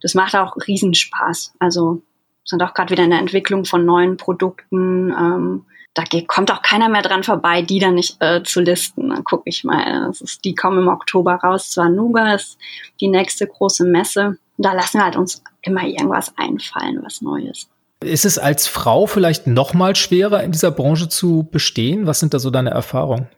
[0.00, 1.54] das macht auch Riesenspaß.
[1.58, 2.02] Also
[2.44, 5.10] sind auch gerade wieder in der Entwicklung von neuen Produkten.
[5.10, 9.10] Ähm, da kommt auch keiner mehr dran vorbei, die dann nicht äh, zu listen.
[9.10, 10.06] Dann gucke ich mal.
[10.06, 11.72] Das ist, die kommen im Oktober raus.
[11.72, 12.56] Zwar Nuga ist
[13.00, 14.38] die nächste große Messe.
[14.56, 17.68] Und da lassen wir halt uns immer irgendwas einfallen, was Neues.
[18.02, 22.06] Ist es als Frau vielleicht noch mal schwerer, in dieser Branche zu bestehen?
[22.06, 23.28] Was sind da so deine Erfahrungen?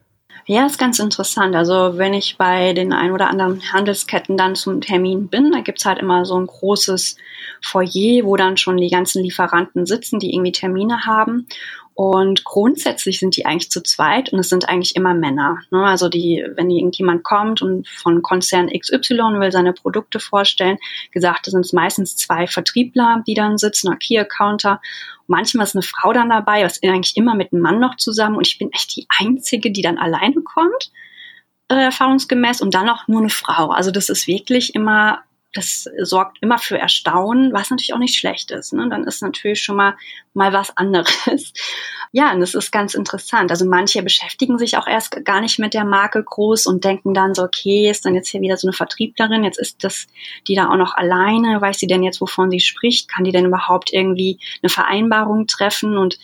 [0.46, 1.54] Ja, ist ganz interessant.
[1.54, 5.84] Also wenn ich bei den ein oder anderen Handelsketten dann zum Termin bin, da gibt's
[5.84, 7.16] halt immer so ein großes
[7.62, 11.46] Foyer, wo dann schon die ganzen Lieferanten sitzen, die irgendwie Termine haben.
[11.94, 15.58] Und grundsätzlich sind die eigentlich zu zweit und es sind eigentlich immer Männer.
[15.70, 15.84] Ne?
[15.84, 20.78] Also die, wenn irgendjemand kommt und von Konzern XY will seine Produkte vorstellen,
[21.10, 24.80] gesagt, sind es meistens zwei Vertriebler, die dann sitzen, oder Key Accounter.
[25.26, 28.46] Manchmal ist eine Frau dann dabei, was eigentlich immer mit einem Mann noch zusammen und
[28.46, 30.92] ich bin echt die Einzige, die dann alleine kommt,
[31.68, 33.70] äh, erfahrungsgemäß und dann auch nur eine Frau.
[33.70, 38.50] Also das ist wirklich immer das sorgt immer für Erstaunen, was natürlich auch nicht schlecht
[38.50, 38.72] ist.
[38.72, 38.88] Ne?
[38.88, 39.94] Dann ist natürlich schon mal
[40.34, 41.52] mal was anderes.
[42.14, 43.50] Ja, und das ist ganz interessant.
[43.50, 47.34] Also manche beschäftigen sich auch erst gar nicht mit der Marke groß und denken dann
[47.34, 50.08] so, okay, ist dann jetzt hier wieder so eine Vertrieblerin, jetzt ist das
[50.46, 53.46] die da auch noch alleine, weiß sie denn jetzt, wovon sie spricht, kann die denn
[53.46, 56.18] überhaupt irgendwie eine Vereinbarung treffen und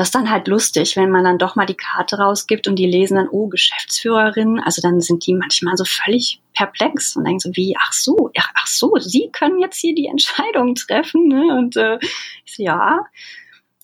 [0.00, 2.86] das ist dann halt lustig, wenn man dann doch mal die Karte rausgibt und die
[2.86, 4.58] lesen dann, oh, Geschäftsführerin.
[4.58, 8.50] Also dann sind die manchmal so völlig perplex und denken so, wie, ach so, ach,
[8.54, 11.28] ach so, Sie können jetzt hier die Entscheidung treffen.
[11.28, 11.54] Ne?
[11.54, 11.98] Und äh,
[12.46, 13.04] ich so, ja.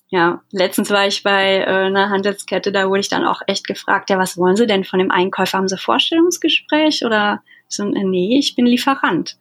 [0.09, 4.09] Ja, letztens war ich bei äh, einer Handelskette, da wurde ich dann auch echt gefragt,
[4.09, 5.59] ja, was wollen Sie denn von dem Einkäufer?
[5.59, 9.37] Haben Sie Vorstellungsgespräch oder so, äh, nee, ich bin Lieferant.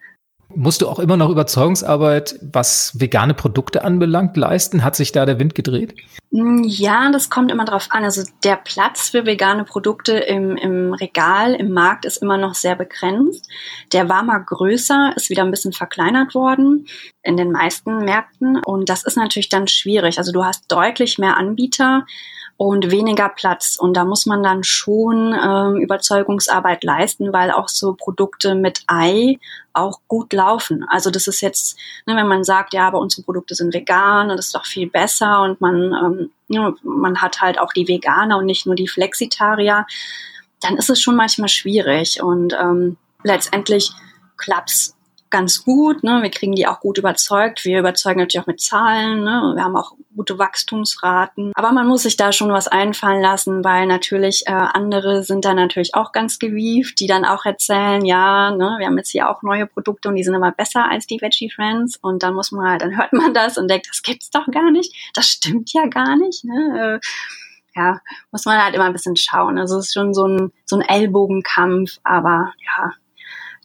[0.54, 4.84] Musst du auch immer noch Überzeugungsarbeit, was vegane Produkte anbelangt, leisten?
[4.84, 5.94] Hat sich da der Wind gedreht?
[6.30, 8.04] Mm, ja, das kommt immer drauf an.
[8.04, 12.76] Also der Platz für vegane Produkte im, im Regal, im Markt ist immer noch sehr
[12.76, 13.48] begrenzt.
[13.92, 16.86] Der war mal größer, ist wieder ein bisschen verkleinert worden
[17.22, 18.60] in den meisten Märkten.
[18.64, 20.18] Und das ist natürlich dann schwierig.
[20.18, 22.06] Also du hast deutlich mehr Anbieter
[22.56, 23.76] und weniger Platz.
[23.78, 29.38] Und da muss man dann schon ähm, Überzeugungsarbeit leisten, weil auch so Produkte mit Ei
[29.74, 30.84] auch gut laufen.
[30.88, 34.38] Also das ist jetzt, ne, wenn man sagt, ja, aber unsere Produkte sind vegan und
[34.38, 38.38] das ist doch viel besser und man, ähm, ja, man hat halt auch die Veganer
[38.38, 39.86] und nicht nur die Flexitarier,
[40.60, 42.22] dann ist es schon manchmal schwierig.
[42.22, 43.92] Und ähm, letztendlich
[44.38, 44.95] klappt's
[45.30, 46.02] ganz gut.
[46.02, 46.22] Ne?
[46.22, 47.64] Wir kriegen die auch gut überzeugt.
[47.64, 49.24] Wir überzeugen natürlich auch mit Zahlen.
[49.24, 49.52] Ne?
[49.54, 51.52] Wir haben auch gute Wachstumsraten.
[51.54, 55.54] Aber man muss sich da schon was einfallen lassen, weil natürlich äh, andere sind da
[55.54, 59.42] natürlich auch ganz gewieft, die dann auch erzählen, ja, ne, wir haben jetzt hier auch
[59.42, 61.98] neue Produkte und die sind immer besser als die Veggie Friends.
[62.00, 64.70] Und dann muss man halt, dann hört man das und denkt, das gibt's doch gar
[64.70, 64.94] nicht.
[65.14, 66.44] Das stimmt ja gar nicht.
[66.44, 67.00] Ne?
[67.02, 67.06] Äh,
[67.76, 68.00] ja,
[68.32, 69.58] muss man halt immer ein bisschen schauen.
[69.58, 72.92] Also es ist schon so ein, so ein Ellbogenkampf, aber ja,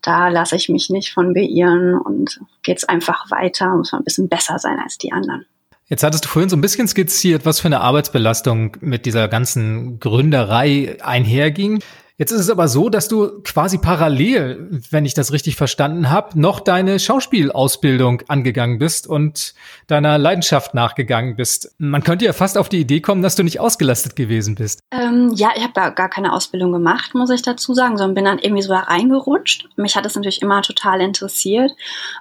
[0.01, 4.29] da lasse ich mich nicht von beirren und geht's einfach weiter, muss man ein bisschen
[4.29, 5.45] besser sein als die anderen.
[5.87, 9.99] Jetzt hattest du vorhin so ein bisschen skizziert, was für eine Arbeitsbelastung mit dieser ganzen
[9.99, 11.83] Gründerei einherging.
[12.17, 16.39] Jetzt ist es aber so, dass du quasi parallel, wenn ich das richtig verstanden habe,
[16.39, 19.53] noch deine Schauspielausbildung angegangen bist und
[19.87, 21.73] deiner Leidenschaft nachgegangen bist.
[21.77, 24.81] Man könnte ja fast auf die Idee kommen, dass du nicht ausgelastet gewesen bist.
[24.91, 28.25] Ähm, ja, ich habe da gar keine Ausbildung gemacht, muss ich dazu sagen, sondern bin
[28.25, 29.69] dann irgendwie so reingerutscht.
[29.75, 31.71] Mich hat es natürlich immer total interessiert.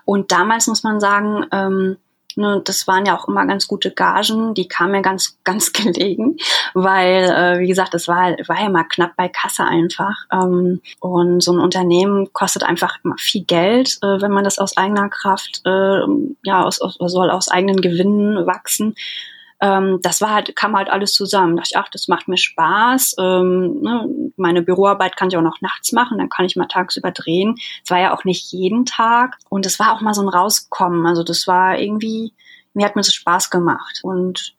[0.04, 1.96] Und damals muss man sagen, ähm,
[2.36, 6.36] Ne, das waren ja auch immer ganz gute Gagen, die kamen mir ganz, ganz gelegen,
[6.74, 10.26] weil, äh, wie gesagt, es war, war ja mal knapp bei Kasse einfach.
[10.32, 14.76] Ähm, und so ein Unternehmen kostet einfach immer viel Geld, äh, wenn man das aus
[14.76, 16.00] eigener Kraft, äh,
[16.42, 18.94] ja, aus, aus, soll aus eigenen Gewinnen wachsen
[19.60, 21.56] ähm, das war halt, kam halt alles zusammen.
[21.56, 23.16] Da dachte ich, ach, das macht mir Spaß.
[23.18, 27.10] Ähm, ne, meine Büroarbeit kann ich auch noch nachts machen, dann kann ich mal tagsüber
[27.10, 27.56] drehen.
[27.84, 29.36] Es war ja auch nicht jeden Tag.
[29.50, 31.06] Und es war auch mal so ein Rauskommen.
[31.06, 32.32] Also das war irgendwie,
[32.72, 34.00] mir hat mir das Spaß gemacht.
[34.02, 34.54] Und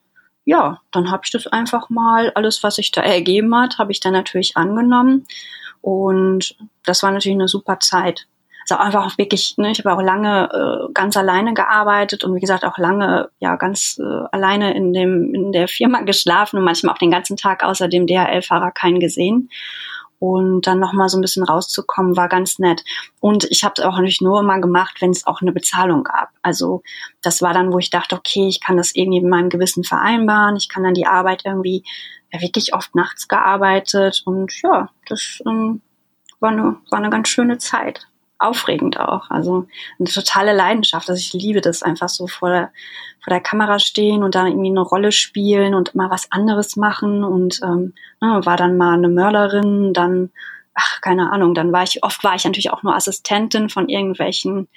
[0.45, 3.99] ja, dann habe ich das einfach mal, alles, was sich da ergeben hat, habe ich
[3.99, 5.25] dann natürlich angenommen.
[5.81, 8.27] Und das war natürlich eine super Zeit
[8.69, 12.39] auch einfach auch wirklich, ne, ich habe auch lange äh, ganz alleine gearbeitet und wie
[12.39, 16.93] gesagt auch lange ja ganz äh, alleine in dem in der Firma geschlafen und manchmal
[16.93, 19.49] auch den ganzen Tag außer dem DHL-Fahrer keinen gesehen.
[20.19, 22.83] Und dann nochmal so ein bisschen rauszukommen, war ganz nett.
[23.19, 26.29] Und ich habe es auch natürlich nur immer gemacht, wenn es auch eine Bezahlung gab.
[26.43, 26.83] Also
[27.23, 30.57] das war dann, wo ich dachte, okay, ich kann das irgendwie mit meinem Gewissen vereinbaren.
[30.57, 31.83] Ich kann dann die Arbeit irgendwie
[32.31, 34.21] ja, wirklich oft nachts gearbeitet.
[34.23, 35.81] Und ja, das ähm,
[36.39, 38.07] war, eine, war eine ganz schöne Zeit
[38.41, 39.29] aufregend auch.
[39.29, 39.67] Also
[39.99, 41.09] eine totale Leidenschaft.
[41.09, 42.71] Also ich liebe das einfach so vor der,
[43.23, 47.23] vor der Kamera stehen und dann irgendwie eine Rolle spielen und mal was anderes machen
[47.23, 50.31] und ähm, ne, war dann mal eine Mörderin, dann
[50.73, 54.67] ach keine Ahnung, dann war ich oft war ich natürlich auch nur Assistentin von irgendwelchen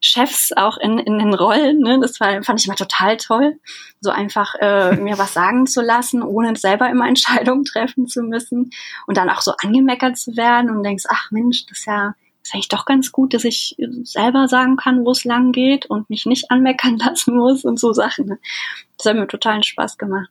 [0.00, 1.78] Chefs auch in, in den Rollen.
[1.78, 1.98] Ne?
[2.00, 3.58] Das war, fand ich immer total toll,
[4.00, 8.70] so einfach äh, mir was sagen zu lassen, ohne selber immer Entscheidungen treffen zu müssen
[9.06, 12.54] und dann auch so angemeckert zu werden und denkst, ach Mensch, das ist ja ist
[12.54, 16.26] eigentlich doch ganz gut, dass ich selber sagen kann, wo es lang geht und mich
[16.26, 18.26] nicht anmeckern lassen muss und so Sachen.
[18.26, 18.38] Ne?
[18.98, 20.28] Das hat mir totalen Spaß gemacht.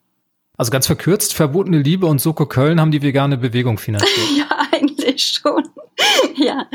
[0.56, 4.28] Also ganz verkürzt, verbotene Liebe und Soko Köln haben die vegane Bewegung finanziert.
[4.38, 4.63] ja,
[5.04, 5.70] eigentlich schon.
[6.36, 6.68] ja.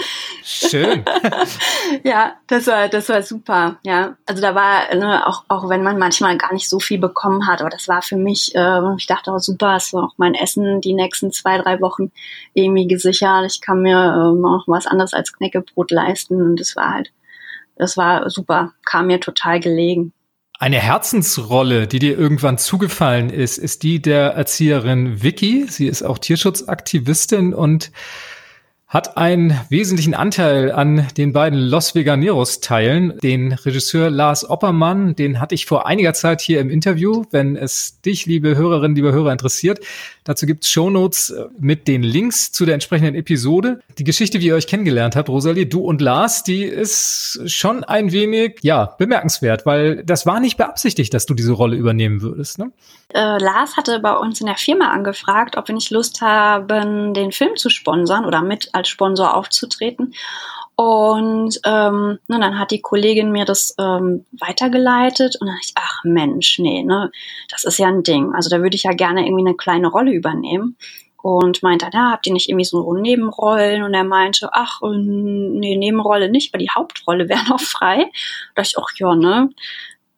[0.43, 1.05] Schön.
[2.05, 3.79] ja, das war, das war super.
[3.83, 7.47] Ja, also da war, ne, auch, auch wenn man manchmal gar nicht so viel bekommen
[7.47, 10.35] hat, aber das war für mich, äh, ich dachte auch super, es war auch mein
[10.35, 12.13] Essen die nächsten zwei, drei Wochen
[12.55, 13.45] irgendwie gesichert.
[13.47, 17.13] Ich kann mir ähm, auch was anderes als Knäckebrot leisten und das war halt,
[17.77, 20.13] das war super, kam mir total gelegen.
[20.61, 25.67] Eine Herzensrolle, die dir irgendwann zugefallen ist, ist die der Erzieherin Vicky.
[25.69, 27.93] Sie ist auch Tierschutzaktivistin und
[28.89, 33.19] hat einen wesentlichen Anteil an den beiden Los Veganeros Teilen.
[33.23, 37.25] Den Regisseur Lars Oppermann, den hatte ich vor einiger Zeit hier im Interview.
[37.31, 39.81] Wenn es dich, liebe Hörerinnen, liebe Hörer, interessiert,
[40.25, 43.81] dazu gibt's Shownotes äh, mit den Links zu der entsprechenden Episode.
[43.99, 48.11] Die Geschichte, wie ihr euch kennengelernt habt, Rosalie, du und Lars, die ist schon ein
[48.11, 52.59] wenig, ja, bemerkenswert, weil das war nicht beabsichtigt, dass du diese Rolle übernehmen würdest.
[52.59, 52.73] Ne?
[53.13, 57.33] Äh, Lars hatte bei uns in der Firma angefragt, ob wir nicht Lust haben, den
[57.33, 60.15] Film zu sponsern oder mit als Sponsor aufzutreten.
[60.81, 65.75] Und ähm, na, dann hat die Kollegin mir das ähm, weitergeleitet und dann dachte ich,
[65.75, 67.11] ach Mensch, nee, ne,
[67.51, 68.33] das ist ja ein Ding.
[68.33, 70.77] Also da würde ich ja gerne irgendwie eine kleine Rolle übernehmen.
[71.21, 73.83] Und meinte, ja, habt ihr nicht irgendwie so Nebenrollen?
[73.83, 78.09] Und er meinte, ach, nee, Nebenrolle nicht, weil die Hauptrolle wäre noch frei.
[78.55, 79.51] Da dachte ich, ach ja, ne,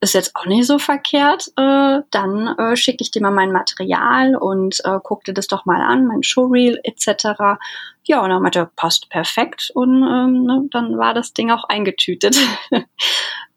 [0.01, 4.35] ist jetzt auch nicht so verkehrt, äh, dann äh, schicke ich dir mal mein Material
[4.35, 7.59] und äh, guck dir das doch mal an, mein Showreel etc.
[8.05, 11.65] Ja, und dann meinte er, passt perfekt und ähm, ne, dann war das Ding auch
[11.65, 12.39] eingetütet.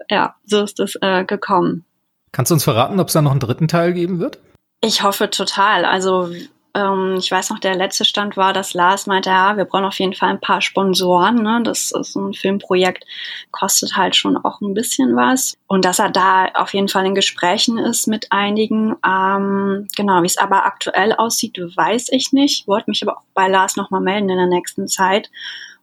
[0.09, 1.85] ja, so ist das äh, gekommen.
[2.33, 4.39] Kannst du uns verraten, ob es da noch einen dritten Teil geben wird?
[4.81, 5.85] Ich hoffe total.
[5.85, 6.29] Also
[6.75, 9.99] ähm, ich weiß noch, der letzte Stand war, dass Lars meinte, ja, wir brauchen auf
[9.99, 11.35] jeden Fall ein paar Sponsoren.
[11.35, 11.61] Ne?
[11.63, 13.05] Das ist ein Filmprojekt,
[13.51, 15.55] kostet halt schon auch ein bisschen was.
[15.67, 18.95] Und dass er da auf jeden Fall in Gesprächen ist mit einigen.
[19.05, 22.67] Ähm, genau, wie es aber aktuell aussieht, weiß ich nicht.
[22.67, 25.29] Wollte mich aber auch bei Lars nochmal melden in der nächsten Zeit.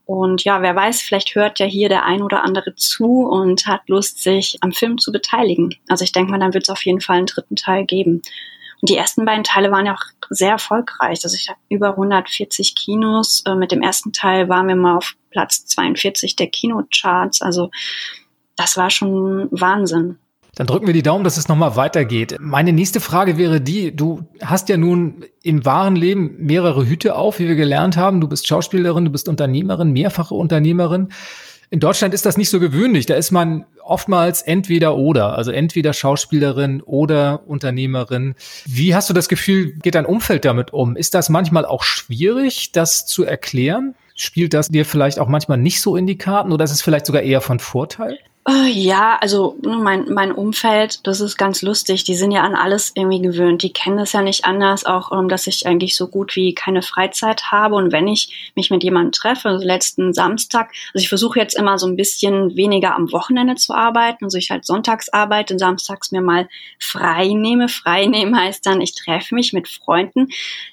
[0.06, 3.82] Und ja, wer weiß, vielleicht hört ja hier der ein oder andere zu und hat
[3.88, 5.76] Lust, sich am Film zu beteiligen.
[5.88, 8.22] Also ich denke mal, dann wird es auf jeden Fall einen dritten Teil geben.
[8.80, 11.20] Und die ersten beiden Teile waren ja auch sehr erfolgreich.
[11.24, 13.42] Also ich habe über 140 Kinos.
[13.46, 17.42] Äh, mit dem ersten Teil waren wir mal auf Platz 42 der Kinocharts.
[17.42, 17.70] Also
[18.56, 20.16] das war schon Wahnsinn.
[20.54, 22.36] Dann drücken wir die Daumen, dass es nochmal weitergeht.
[22.40, 27.38] Meine nächste Frage wäre die, du hast ja nun im wahren Leben mehrere Hüte auf,
[27.38, 28.20] wie wir gelernt haben.
[28.20, 31.08] Du bist Schauspielerin, du bist Unternehmerin, mehrfache Unternehmerin.
[31.72, 33.06] In Deutschland ist das nicht so gewöhnlich.
[33.06, 38.34] Da ist man oftmals entweder oder, also entweder Schauspielerin oder Unternehmerin.
[38.66, 40.96] Wie hast du das Gefühl, geht dein Umfeld damit um?
[40.96, 43.94] Ist das manchmal auch schwierig, das zu erklären?
[44.16, 47.06] Spielt das dir vielleicht auch manchmal nicht so in die Karten oder ist es vielleicht
[47.06, 48.18] sogar eher von Vorteil?
[48.72, 52.04] Ja, also ne, mein, mein Umfeld, das ist ganz lustig.
[52.04, 53.62] Die sind ja an alles irgendwie gewöhnt.
[53.62, 56.82] Die kennen das ja nicht anders, auch um, dass ich eigentlich so gut wie keine
[56.82, 57.74] Freizeit habe.
[57.74, 61.78] Und wenn ich mich mit jemandem treffe, also letzten Samstag, also ich versuche jetzt immer
[61.78, 64.24] so ein bisschen weniger am Wochenende zu arbeiten.
[64.24, 67.68] Also ich halt sonntags arbeite, samstags mir mal frei nehme.
[67.68, 70.28] Frei nehmen heißt dann, ich treffe mich mit Freunden.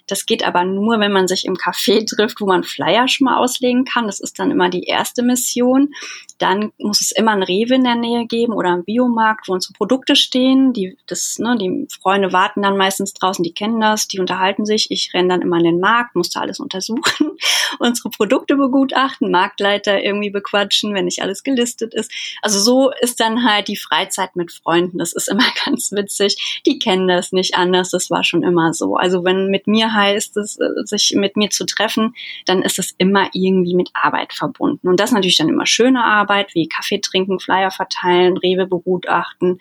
[0.07, 3.37] Das geht aber nur, wenn man sich im Café trifft, wo man Flyer schon mal
[3.37, 4.07] auslegen kann.
[4.07, 5.93] Das ist dann immer die erste Mission.
[6.37, 9.73] Dann muss es immer ein Rewe in der Nähe geben oder ein Biomarkt, wo unsere
[9.73, 10.73] Produkte stehen.
[10.73, 14.87] Die, das, ne, die Freunde warten dann meistens draußen, die kennen das, die unterhalten sich.
[14.89, 17.31] Ich renne dann immer in den Markt, musste alles untersuchen,
[17.79, 22.11] unsere Produkte begutachten, Marktleiter irgendwie bequatschen, wenn nicht alles gelistet ist.
[22.41, 24.99] Also so ist dann halt die Freizeit mit Freunden.
[24.99, 26.61] Das ist immer ganz witzig.
[26.65, 27.89] Die kennen das nicht anders.
[27.89, 28.95] Das war schon immer so.
[28.95, 32.13] Also wenn mit mir heißt es, äh, sich mit mir zu treffen,
[32.45, 34.87] dann ist es immer irgendwie mit Arbeit verbunden.
[34.87, 39.59] Und das natürlich dann immer schöne Arbeit, wie Kaffee trinken, Flyer verteilen, Rewe begutachten,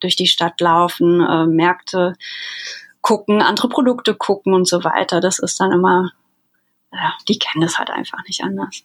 [0.00, 2.14] durch die Stadt laufen, äh, Märkte
[3.00, 5.20] gucken, andere Produkte gucken und so weiter.
[5.20, 6.12] Das ist dann immer,
[6.92, 8.82] ja, die kennen das halt einfach nicht anders.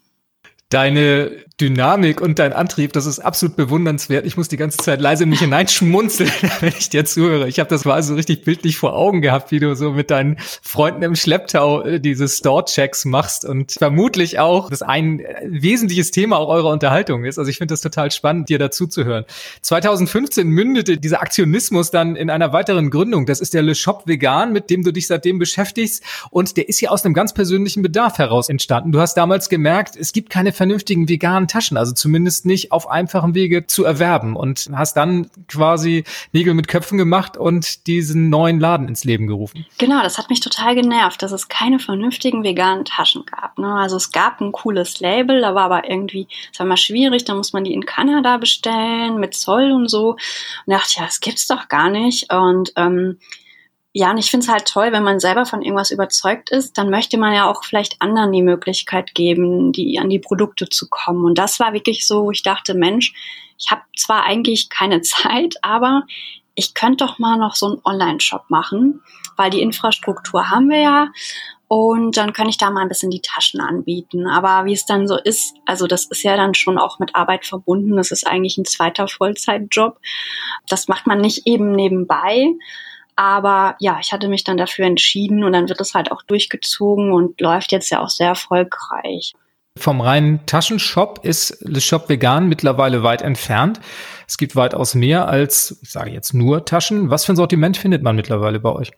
[0.73, 1.29] Deine
[1.61, 4.25] Dynamik und dein Antrieb, das ist absolut bewundernswert.
[4.25, 6.31] Ich muss die ganze Zeit leise in mich hineinschmunzeln,
[6.61, 7.47] wenn ich dir zuhöre.
[7.47, 10.37] Ich habe das mal so richtig bildlich vor Augen gehabt, wie du so mit deinen
[10.63, 16.37] Freunden im Schlepptau äh, diese Store-Checks machst und vermutlich auch, dass ein äh, wesentliches Thema
[16.37, 17.37] auch eurer Unterhaltung ist.
[17.37, 19.25] Also ich finde das total spannend, dir dazu zu hören.
[19.61, 23.27] 2015 mündete dieser Aktionismus dann in einer weiteren Gründung.
[23.27, 26.03] Das ist der Le Shop Vegan, mit dem du dich seitdem beschäftigst.
[26.31, 28.91] Und der ist ja aus einem ganz persönlichen Bedarf heraus entstanden.
[28.91, 33.35] Du hast damals gemerkt, es gibt keine vernünftigen veganen Taschen, also zumindest nicht auf einfachem
[33.35, 38.87] Wege zu erwerben und hast dann quasi Nägel mit Köpfen gemacht und diesen neuen Laden
[38.87, 39.65] ins Leben gerufen.
[39.77, 43.57] Genau, das hat mich total genervt, dass es keine vernünftigen veganen Taschen gab.
[43.57, 43.73] Ne?
[43.75, 47.35] Also es gab ein cooles Label, da war aber irgendwie, es war mal schwierig, da
[47.35, 50.11] muss man die in Kanada bestellen mit Zoll und so.
[50.11, 50.19] Und
[50.67, 52.31] dachte, ja, das gibt's doch gar nicht.
[52.31, 53.17] Und ähm,
[53.95, 56.89] ja, und ich finde es halt toll, wenn man selber von irgendwas überzeugt ist, dann
[56.89, 61.23] möchte man ja auch vielleicht anderen die Möglichkeit geben, die an die Produkte zu kommen.
[61.23, 63.13] Und das war wirklich so, wo ich dachte, Mensch,
[63.59, 66.03] ich habe zwar eigentlich keine Zeit, aber
[66.55, 69.01] ich könnte doch mal noch so einen Online-Shop machen,
[69.37, 71.07] weil die Infrastruktur haben wir ja.
[71.67, 74.27] Und dann kann ich da mal ein bisschen die Taschen anbieten.
[74.27, 77.45] Aber wie es dann so ist, also das ist ja dann schon auch mit Arbeit
[77.45, 77.95] verbunden.
[77.95, 79.99] Das ist eigentlich ein zweiter Vollzeitjob.
[80.67, 82.53] Das macht man nicht eben nebenbei.
[83.15, 87.11] Aber ja, ich hatte mich dann dafür entschieden und dann wird es halt auch durchgezogen
[87.11, 89.33] und läuft jetzt ja auch sehr erfolgreich.
[89.77, 93.79] Vom reinen Taschenshop ist Le Shop Vegan mittlerweile weit entfernt.
[94.27, 97.09] Es gibt weitaus mehr als, ich sage jetzt nur Taschen.
[97.09, 98.91] Was für ein Sortiment findet man mittlerweile bei euch?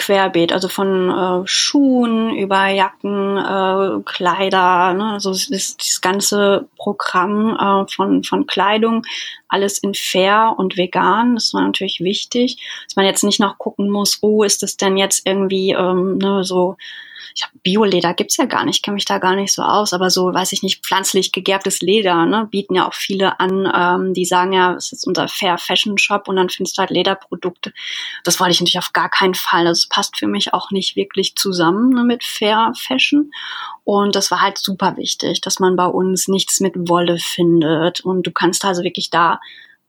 [0.00, 7.56] Querbeet, also von äh, Schuhen über Jacken, äh, Kleider, ne, also das, das ganze Programm
[7.56, 9.04] äh, von, von Kleidung,
[9.48, 13.90] alles in fair und vegan, das war natürlich wichtig, dass man jetzt nicht noch gucken
[13.90, 16.76] muss, oh, ist das denn jetzt irgendwie ähm, ne, so
[17.34, 20.10] ich habe Bioleder gibt's ja gar nicht, kenne mich da gar nicht so aus, aber
[20.10, 24.24] so, weiß ich nicht, pflanzlich gegerbtes Leder, ne, bieten ja auch viele an, ähm, die
[24.24, 27.72] sagen ja, es ist unser Fair Fashion Shop und dann findest du halt Lederprodukte.
[28.24, 29.66] Das wollte ich natürlich auf gar keinen Fall.
[29.66, 33.32] Also es passt für mich auch nicht wirklich zusammen ne, mit Fair Fashion.
[33.84, 38.00] Und das war halt super wichtig, dass man bei uns nichts mit Wolle findet.
[38.00, 39.40] Und du kannst also wirklich da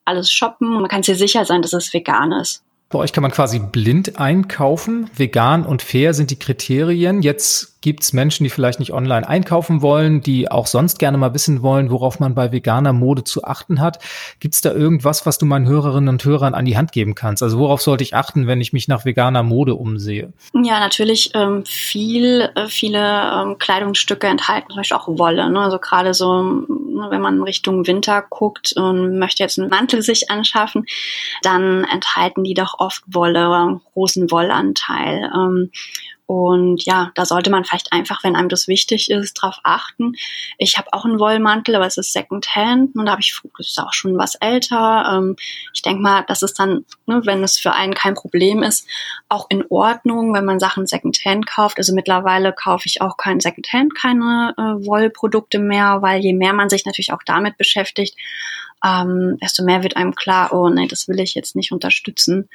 [0.05, 2.63] alles shoppen und man kann dir sicher sein, dass es vegan ist.
[2.91, 5.09] Bei euch kann man quasi blind einkaufen.
[5.15, 7.21] Vegan und fair sind die Kriterien.
[7.21, 11.33] Jetzt gibt es Menschen, die vielleicht nicht online einkaufen wollen, die auch sonst gerne mal
[11.33, 13.99] wissen wollen, worauf man bei veganer Mode zu achten hat.
[14.39, 17.41] Gibt es da irgendwas, was du meinen Hörerinnen und Hörern an die Hand geben kannst?
[17.41, 20.31] Also worauf sollte ich achten, wenn ich mich nach veganer Mode umsehe?
[20.53, 25.49] Ja, natürlich ähm, viel, äh, viele ähm, Kleidungsstücke enthalten zum Beispiel auch Wolle.
[25.49, 25.59] Ne?
[25.59, 30.29] Also gerade so, ne, wenn man Richtung Winter guckt und möchte jetzt einen Mantel sich
[30.29, 30.85] anschaffen,
[31.41, 35.31] dann enthalten die doch oft Wolle, großen Wollanteil.
[35.33, 35.71] Ähm,
[36.31, 40.13] und ja, da sollte man vielleicht einfach, wenn einem das wichtig ist, drauf achten.
[40.57, 43.79] Ich habe auch einen Wollmantel, aber es ist Secondhand und da habe ich, das ist
[43.79, 45.11] auch schon was älter.
[45.13, 45.35] Ähm,
[45.73, 48.87] ich denke mal, das ist dann, ne, wenn es für einen kein Problem ist,
[49.27, 51.77] auch in Ordnung, wenn man Sachen Secondhand kauft.
[51.79, 56.69] Also mittlerweile kaufe ich auch kein Secondhand, keine äh, Wollprodukte mehr, weil je mehr man
[56.69, 58.15] sich natürlich auch damit beschäftigt,
[58.85, 62.47] ähm, desto mehr wird einem klar, oh nee, das will ich jetzt nicht unterstützen.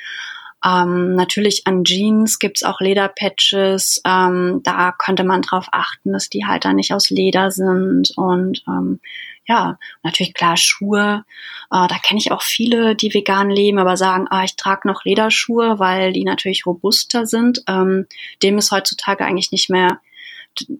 [0.67, 4.01] Ähm, natürlich an Jeans gibt's auch Lederpatches.
[4.05, 8.13] Ähm, da könnte man drauf achten, dass die halt dann nicht aus Leder sind.
[8.17, 9.01] Und ähm,
[9.47, 11.25] ja, natürlich klar Schuhe.
[11.71, 15.05] Äh, da kenne ich auch viele, die vegan leben, aber sagen, ah, ich trage noch
[15.05, 17.63] Lederschuhe, weil die natürlich robuster sind.
[17.69, 18.07] Ähm,
[18.43, 20.01] dem ist heutzutage eigentlich nicht mehr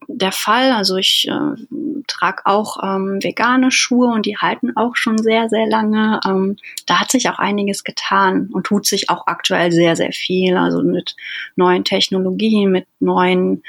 [0.09, 0.73] der Fall.
[0.73, 5.67] Also ich äh, trage auch ähm, vegane Schuhe und die halten auch schon sehr, sehr
[5.67, 6.21] lange.
[6.27, 10.57] Ähm, da hat sich auch einiges getan und tut sich auch aktuell sehr, sehr viel.
[10.57, 11.17] Also mit
[11.57, 13.63] neuen Technologien, mit neuen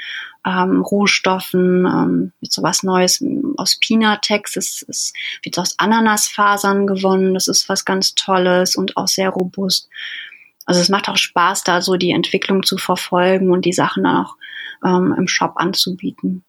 [0.46, 3.22] ähm, Rohstoffen, ähm, mit sowas Neues
[3.56, 4.56] aus Pinatex.
[4.56, 7.34] Es, es wird aus Ananasfasern gewonnen.
[7.34, 9.88] Das ist was ganz Tolles und auch sehr robust.
[10.64, 14.36] Also es macht auch Spaß, da so die Entwicklung zu verfolgen und die Sachen auch
[14.84, 16.44] ähm, im Shop anzubieten.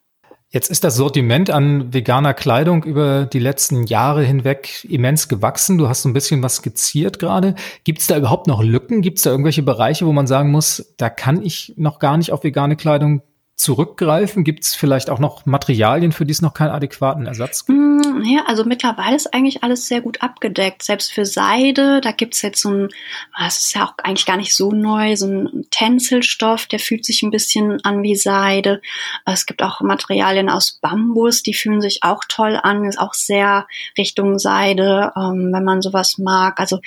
[0.51, 5.77] Jetzt ist das Sortiment an veganer Kleidung über die letzten Jahre hinweg immens gewachsen.
[5.77, 7.53] Du hast so ein bisschen was skizziert gerade.
[7.83, 9.03] Gibt es da überhaupt noch Lücken?
[9.03, 12.31] Gibt es da irgendwelche Bereiche, wo man sagen muss, da kann ich noch gar nicht
[12.31, 13.21] auf vegane Kleidung
[13.59, 14.45] zurückgreifen?
[14.45, 17.77] Gibt es vielleicht auch noch Materialien, für die es noch keinen adäquaten Ersatz gibt?
[17.77, 20.81] Mm, ja, also mittlerweile ist eigentlich alles sehr gut abgedeckt.
[20.81, 22.89] Selbst für Seide, da gibt es jetzt so ein,
[23.37, 27.21] das ist ja auch eigentlich gar nicht so neu, so ein Tänzelstoff, der fühlt sich
[27.21, 28.81] ein bisschen an wie Seide.
[29.25, 33.67] Es gibt auch Materialien aus Bambus, die fühlen sich auch toll an, ist auch sehr
[33.97, 36.61] Richtung Seide, ähm, wenn man sowas mag.
[36.61, 36.79] Also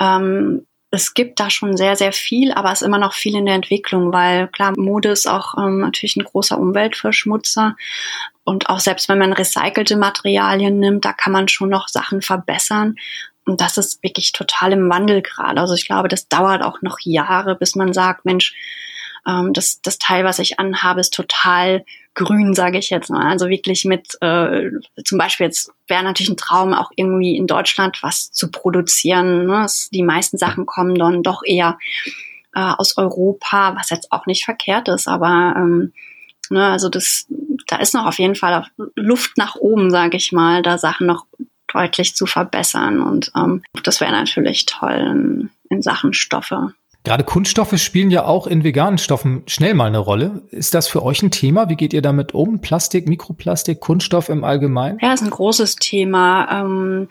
[0.00, 3.46] ähm, es gibt da schon sehr, sehr viel, aber es ist immer noch viel in
[3.46, 7.76] der Entwicklung, weil klar, Mode ist auch ähm, natürlich ein großer Umweltverschmutzer.
[8.44, 12.96] Und auch selbst wenn man recycelte Materialien nimmt, da kann man schon noch Sachen verbessern.
[13.46, 15.58] Und das ist wirklich total im Wandel gerade.
[15.62, 18.54] Also ich glaube, das dauert auch noch Jahre, bis man sagt, Mensch,
[19.26, 21.84] ähm, das, das Teil, was ich anhabe, ist total
[22.14, 23.30] grün, sage ich jetzt mal.
[23.30, 24.70] Also wirklich mit, äh,
[25.04, 29.46] zum Beispiel jetzt wäre natürlich ein Traum, auch irgendwie in Deutschland was zu produzieren.
[29.46, 29.66] Ne?
[29.92, 31.78] Die meisten Sachen kommen dann doch eher
[32.54, 35.92] äh, aus Europa, was jetzt auch nicht verkehrt ist, aber ähm,
[36.50, 37.26] ne, also das
[37.66, 41.26] da ist noch auf jeden Fall Luft nach oben, sage ich mal, da Sachen noch
[41.72, 43.00] deutlich zu verbessern.
[43.00, 46.74] Und ähm, das wäre natürlich toll in, in Sachen Stoffe.
[47.04, 50.42] Gerade Kunststoffe spielen ja auch in veganen Stoffen schnell mal eine Rolle.
[50.50, 51.68] Ist das für euch ein Thema?
[51.68, 52.60] Wie geht ihr damit um?
[52.60, 54.98] Plastik, Mikroplastik, Kunststoff im Allgemeinen?
[55.02, 56.62] Ja, ist ein großes Thema.
[56.62, 57.08] Ähm,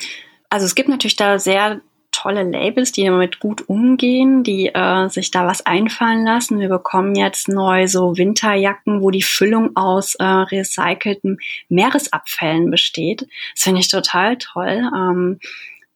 [0.50, 1.82] also es gibt natürlich da sehr
[2.12, 6.60] tolle Labels, die damit gut umgehen, die äh, sich da was einfallen lassen.
[6.60, 11.40] Wir bekommen jetzt neu so Winterjacken, wo die Füllung aus äh, recycelten
[11.70, 13.28] Meeresabfällen besteht.
[13.56, 14.90] Das finde ich total toll.
[14.96, 15.40] Ähm,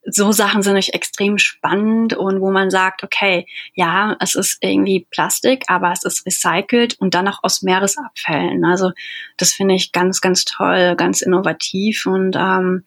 [0.08, 5.06] so Sachen sind euch extrem spannend und wo man sagt, okay, ja, es ist irgendwie
[5.10, 8.64] Plastik, aber es ist recycelt und dann auch aus Meeresabfällen.
[8.64, 8.92] Also
[9.36, 12.84] das finde ich ganz, ganz toll, ganz innovativ und ähm,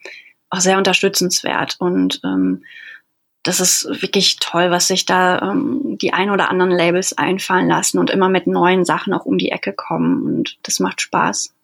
[0.48, 1.76] auch sehr unterstützenswert.
[1.78, 2.64] Und ähm,
[3.42, 7.98] das ist wirklich toll, was sich da ähm, die ein oder anderen Labels einfallen lassen
[7.98, 10.24] und immer mit neuen Sachen auch um die Ecke kommen.
[10.24, 11.54] Und das macht Spaß.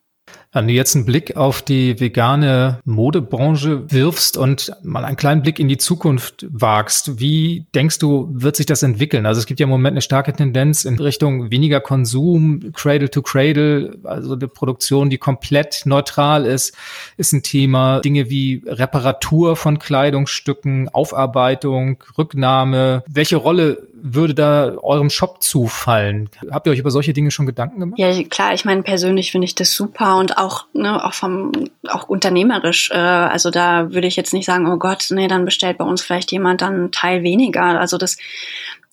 [0.56, 5.58] Wenn du jetzt einen Blick auf die vegane Modebranche wirfst und mal einen kleinen Blick
[5.58, 9.26] in die Zukunft wagst, wie denkst du, wird sich das entwickeln?
[9.26, 13.20] Also es gibt ja im Moment eine starke Tendenz in Richtung weniger Konsum, Cradle to
[13.20, 16.74] Cradle, also eine Produktion, die komplett neutral ist,
[17.18, 18.00] ist ein Thema.
[18.00, 23.04] Dinge wie Reparatur von Kleidungsstücken, Aufarbeitung, Rücknahme.
[23.06, 26.30] Welche Rolle würde da eurem Shop zufallen?
[26.50, 27.98] Habt ihr euch über solche Dinge schon Gedanken gemacht?
[27.98, 28.54] Ja, klar.
[28.54, 31.52] Ich meine, persönlich finde ich das super und auch, ne, auch vom,
[31.88, 32.90] auch unternehmerisch.
[32.90, 36.02] Äh, also da würde ich jetzt nicht sagen, oh Gott, nee, dann bestellt bei uns
[36.02, 37.62] vielleicht jemand dann einen Teil weniger.
[37.62, 38.16] Also das,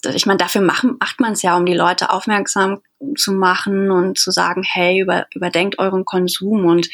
[0.04, 2.82] ich meine, dafür machen, macht man es ja, um die Leute aufmerksam
[3.16, 6.90] zu machen und zu sagen, hey, über, überdenkt euren Konsum und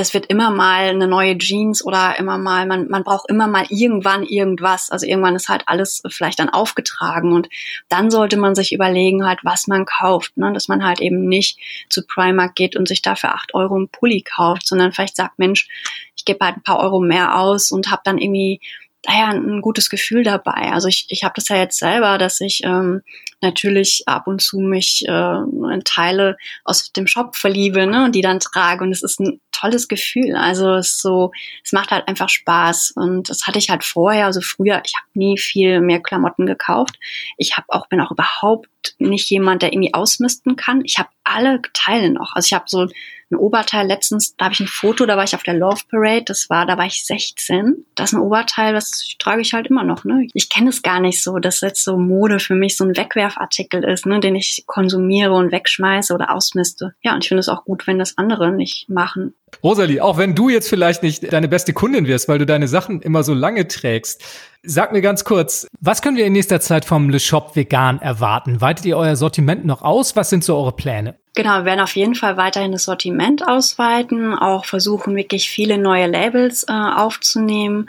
[0.00, 3.66] es wird immer mal eine neue Jeans oder immer mal, man, man braucht immer mal
[3.68, 4.90] irgendwann irgendwas.
[4.90, 7.48] Also irgendwann ist halt alles vielleicht dann aufgetragen und
[7.88, 10.52] dann sollte man sich überlegen halt, was man kauft, ne?
[10.52, 14.22] dass man halt eben nicht zu Primark geht und sich dafür acht Euro einen Pulli
[14.22, 15.68] kauft, sondern vielleicht sagt, Mensch,
[16.16, 18.60] ich gebe halt ein paar Euro mehr aus und habe dann irgendwie
[19.02, 20.72] daher ein gutes Gefühl dabei.
[20.72, 23.02] Also ich, ich habe das ja jetzt selber, dass ich ähm,
[23.40, 28.20] natürlich ab und zu mich äh, in Teile aus dem Shop verliebe ne, und die
[28.20, 28.84] dann trage.
[28.84, 30.36] Und es ist ein tolles Gefühl.
[30.36, 31.32] Also es ist so,
[31.64, 32.92] es macht halt einfach Spaß.
[32.96, 36.98] Und das hatte ich halt vorher, also früher, ich habe nie viel mehr Klamotten gekauft.
[37.36, 38.68] Ich habe auch, bin auch überhaupt
[38.98, 40.82] nicht jemand, der irgendwie ausmisten kann.
[40.84, 42.34] Ich habe alle Teile noch.
[42.34, 42.88] Also ich habe so
[43.30, 46.24] ein Oberteil letztens, da habe ich ein Foto, da war ich auf der Love Parade,
[46.26, 47.86] das war, da war ich 16.
[47.94, 50.04] Das ist ein Oberteil, das trage ich halt immer noch.
[50.04, 50.26] Ne?
[50.34, 53.84] Ich kenne es gar nicht so, dass jetzt so Mode für mich so ein Wegwerfartikel
[53.84, 56.94] ist, ne, den ich konsumiere und wegschmeiße oder ausmiste.
[57.02, 59.34] Ja, und ich finde es auch gut, wenn das andere nicht machen.
[59.62, 63.02] Rosalie, auch wenn du jetzt vielleicht nicht deine beste Kundin wirst, weil du deine Sachen
[63.02, 64.22] immer so lange trägst,
[64.62, 68.60] sag mir ganz kurz, was können wir in nächster Zeit vom Le Shop Vegan erwarten?
[68.60, 70.16] Weitet ihr euer Sortiment noch aus?
[70.16, 71.18] Was sind so eure Pläne?
[71.34, 76.06] Genau, wir werden auf jeden Fall weiterhin das Sortiment ausweiten, auch versuchen, wirklich viele neue
[76.06, 77.88] Labels äh, aufzunehmen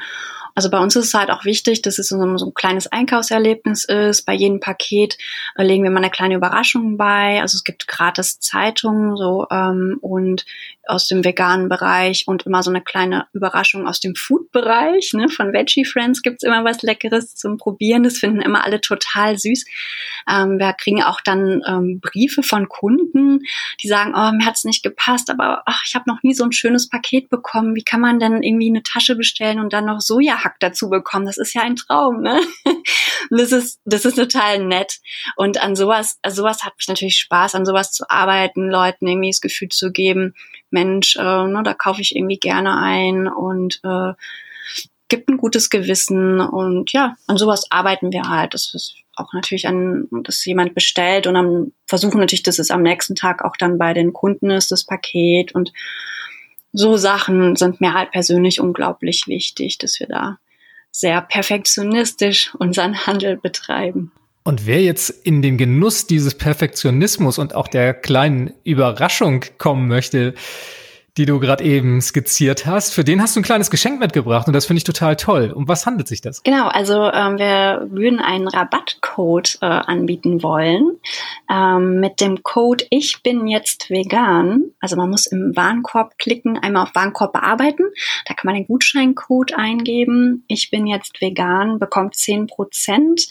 [0.55, 4.26] also bei uns ist es halt auch wichtig, dass es so, ein kleines Einkaufserlebnis ist.
[4.26, 5.18] Bei jedem Paket
[5.55, 7.41] äh, legen wir mal eine kleine Überraschung bei.
[7.41, 10.45] Also es gibt gratis Zeitungen so ähm, und
[10.88, 15.14] aus dem veganen Bereich und immer so eine kleine Überraschung aus dem Food-Bereich.
[15.14, 15.30] Ne?
[15.30, 18.04] Von Veggie Friends gibt's immer was Leckeres zum Probieren.
[18.04, 19.66] Das finden immer alle total süß.
[20.30, 23.40] Ähm, wir kriegen auch dann ähm, Briefe von Kunden,
[23.82, 26.52] die sagen, oh, mir hat's nicht gepasst, aber ach, ich habe noch nie so ein
[26.52, 27.76] schönes Paket bekommen.
[27.76, 31.26] Wie kann man denn irgendwie eine Tasche bestellen und dann noch Sojahack dazu bekommen?
[31.26, 32.40] Das ist ja ein Traum, ne?
[33.30, 35.00] das ist, das ist total nett.
[35.36, 39.42] Und an sowas, sowas hat mich natürlich Spaß, an sowas zu arbeiten, Leuten irgendwie das
[39.42, 40.34] Gefühl zu geben,
[40.72, 44.14] Mensch, äh, ne, da kaufe ich irgendwie gerne ein und äh,
[45.08, 48.54] gibt ein gutes Gewissen und ja, an sowas arbeiten wir halt.
[48.54, 52.82] Das ist auch natürlich an, dass jemand bestellt und dann versuchen natürlich, dass es am
[52.82, 55.74] nächsten Tag auch dann bei den Kunden ist, das Paket und
[56.74, 60.38] so Sachen sind mir halt persönlich unglaublich wichtig, dass wir da
[60.92, 64.12] sehr perfektionistisch unseren Handel betreiben.
[64.44, 70.34] Und wer jetzt in den Genuss dieses Perfektionismus und auch der kleinen Überraschung kommen möchte,
[71.18, 74.54] die du gerade eben skizziert hast, für den hast du ein kleines Geschenk mitgebracht und
[74.54, 75.52] das finde ich total toll.
[75.52, 76.42] Um was handelt sich das?
[76.42, 80.98] Genau, also ähm, wir würden einen Rabattcode äh, anbieten wollen
[81.52, 84.72] ähm, mit dem Code Ich bin jetzt vegan.
[84.80, 87.84] Also man muss im Warenkorb klicken, einmal auf Warenkorb bearbeiten.
[88.26, 90.46] Da kann man den Gutscheincode eingeben.
[90.48, 93.28] Ich bin jetzt vegan, bekommt zehn Prozent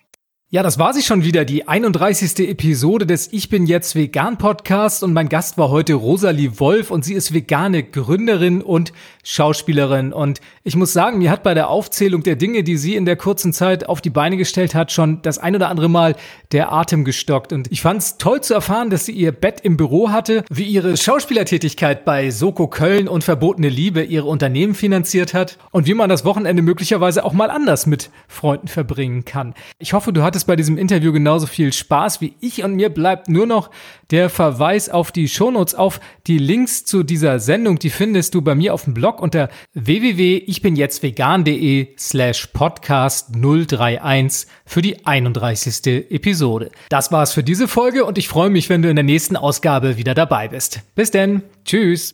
[0.53, 2.47] Ja, das war sie schon wieder, die 31.
[2.47, 7.03] Episode des Ich bin jetzt vegan Podcast und mein Gast war heute Rosalie Wolf und
[7.03, 8.93] sie ist vegane Gründerin und
[9.23, 13.05] Schauspielerin und ich muss sagen, mir hat bei der Aufzählung der Dinge, die sie in
[13.05, 16.15] der kurzen Zeit auf die Beine gestellt hat, schon das ein oder andere Mal
[16.51, 19.75] der Atem gestockt und ich fand es toll zu erfahren, dass sie ihr Bett im
[19.75, 25.57] Büro hatte, wie ihre Schauspielertätigkeit bei Soko Köln und Verbotene Liebe ihre Unternehmen finanziert hat
[25.71, 29.55] und wie man das Wochenende möglicherweise auch mal anders mit Freunden verbringen kann.
[29.79, 32.89] Ich hoffe, du hattest hattest bei diesem Interview genauso viel Spaß wie ich und mir
[32.89, 33.69] bleibt nur noch
[34.11, 37.79] der Verweis auf die Shownotes, auf die Links zu dieser Sendung.
[37.79, 45.05] Die findest du bei mir auf dem Blog unter www.ichbinjetztvegan.de slash podcast 031 für die
[45.05, 46.11] 31.
[46.11, 46.71] Episode.
[46.89, 49.97] Das war's für diese Folge und ich freue mich, wenn du in der nächsten Ausgabe
[49.97, 50.81] wieder dabei bist.
[50.95, 51.43] Bis denn.
[51.65, 52.13] Tschüss.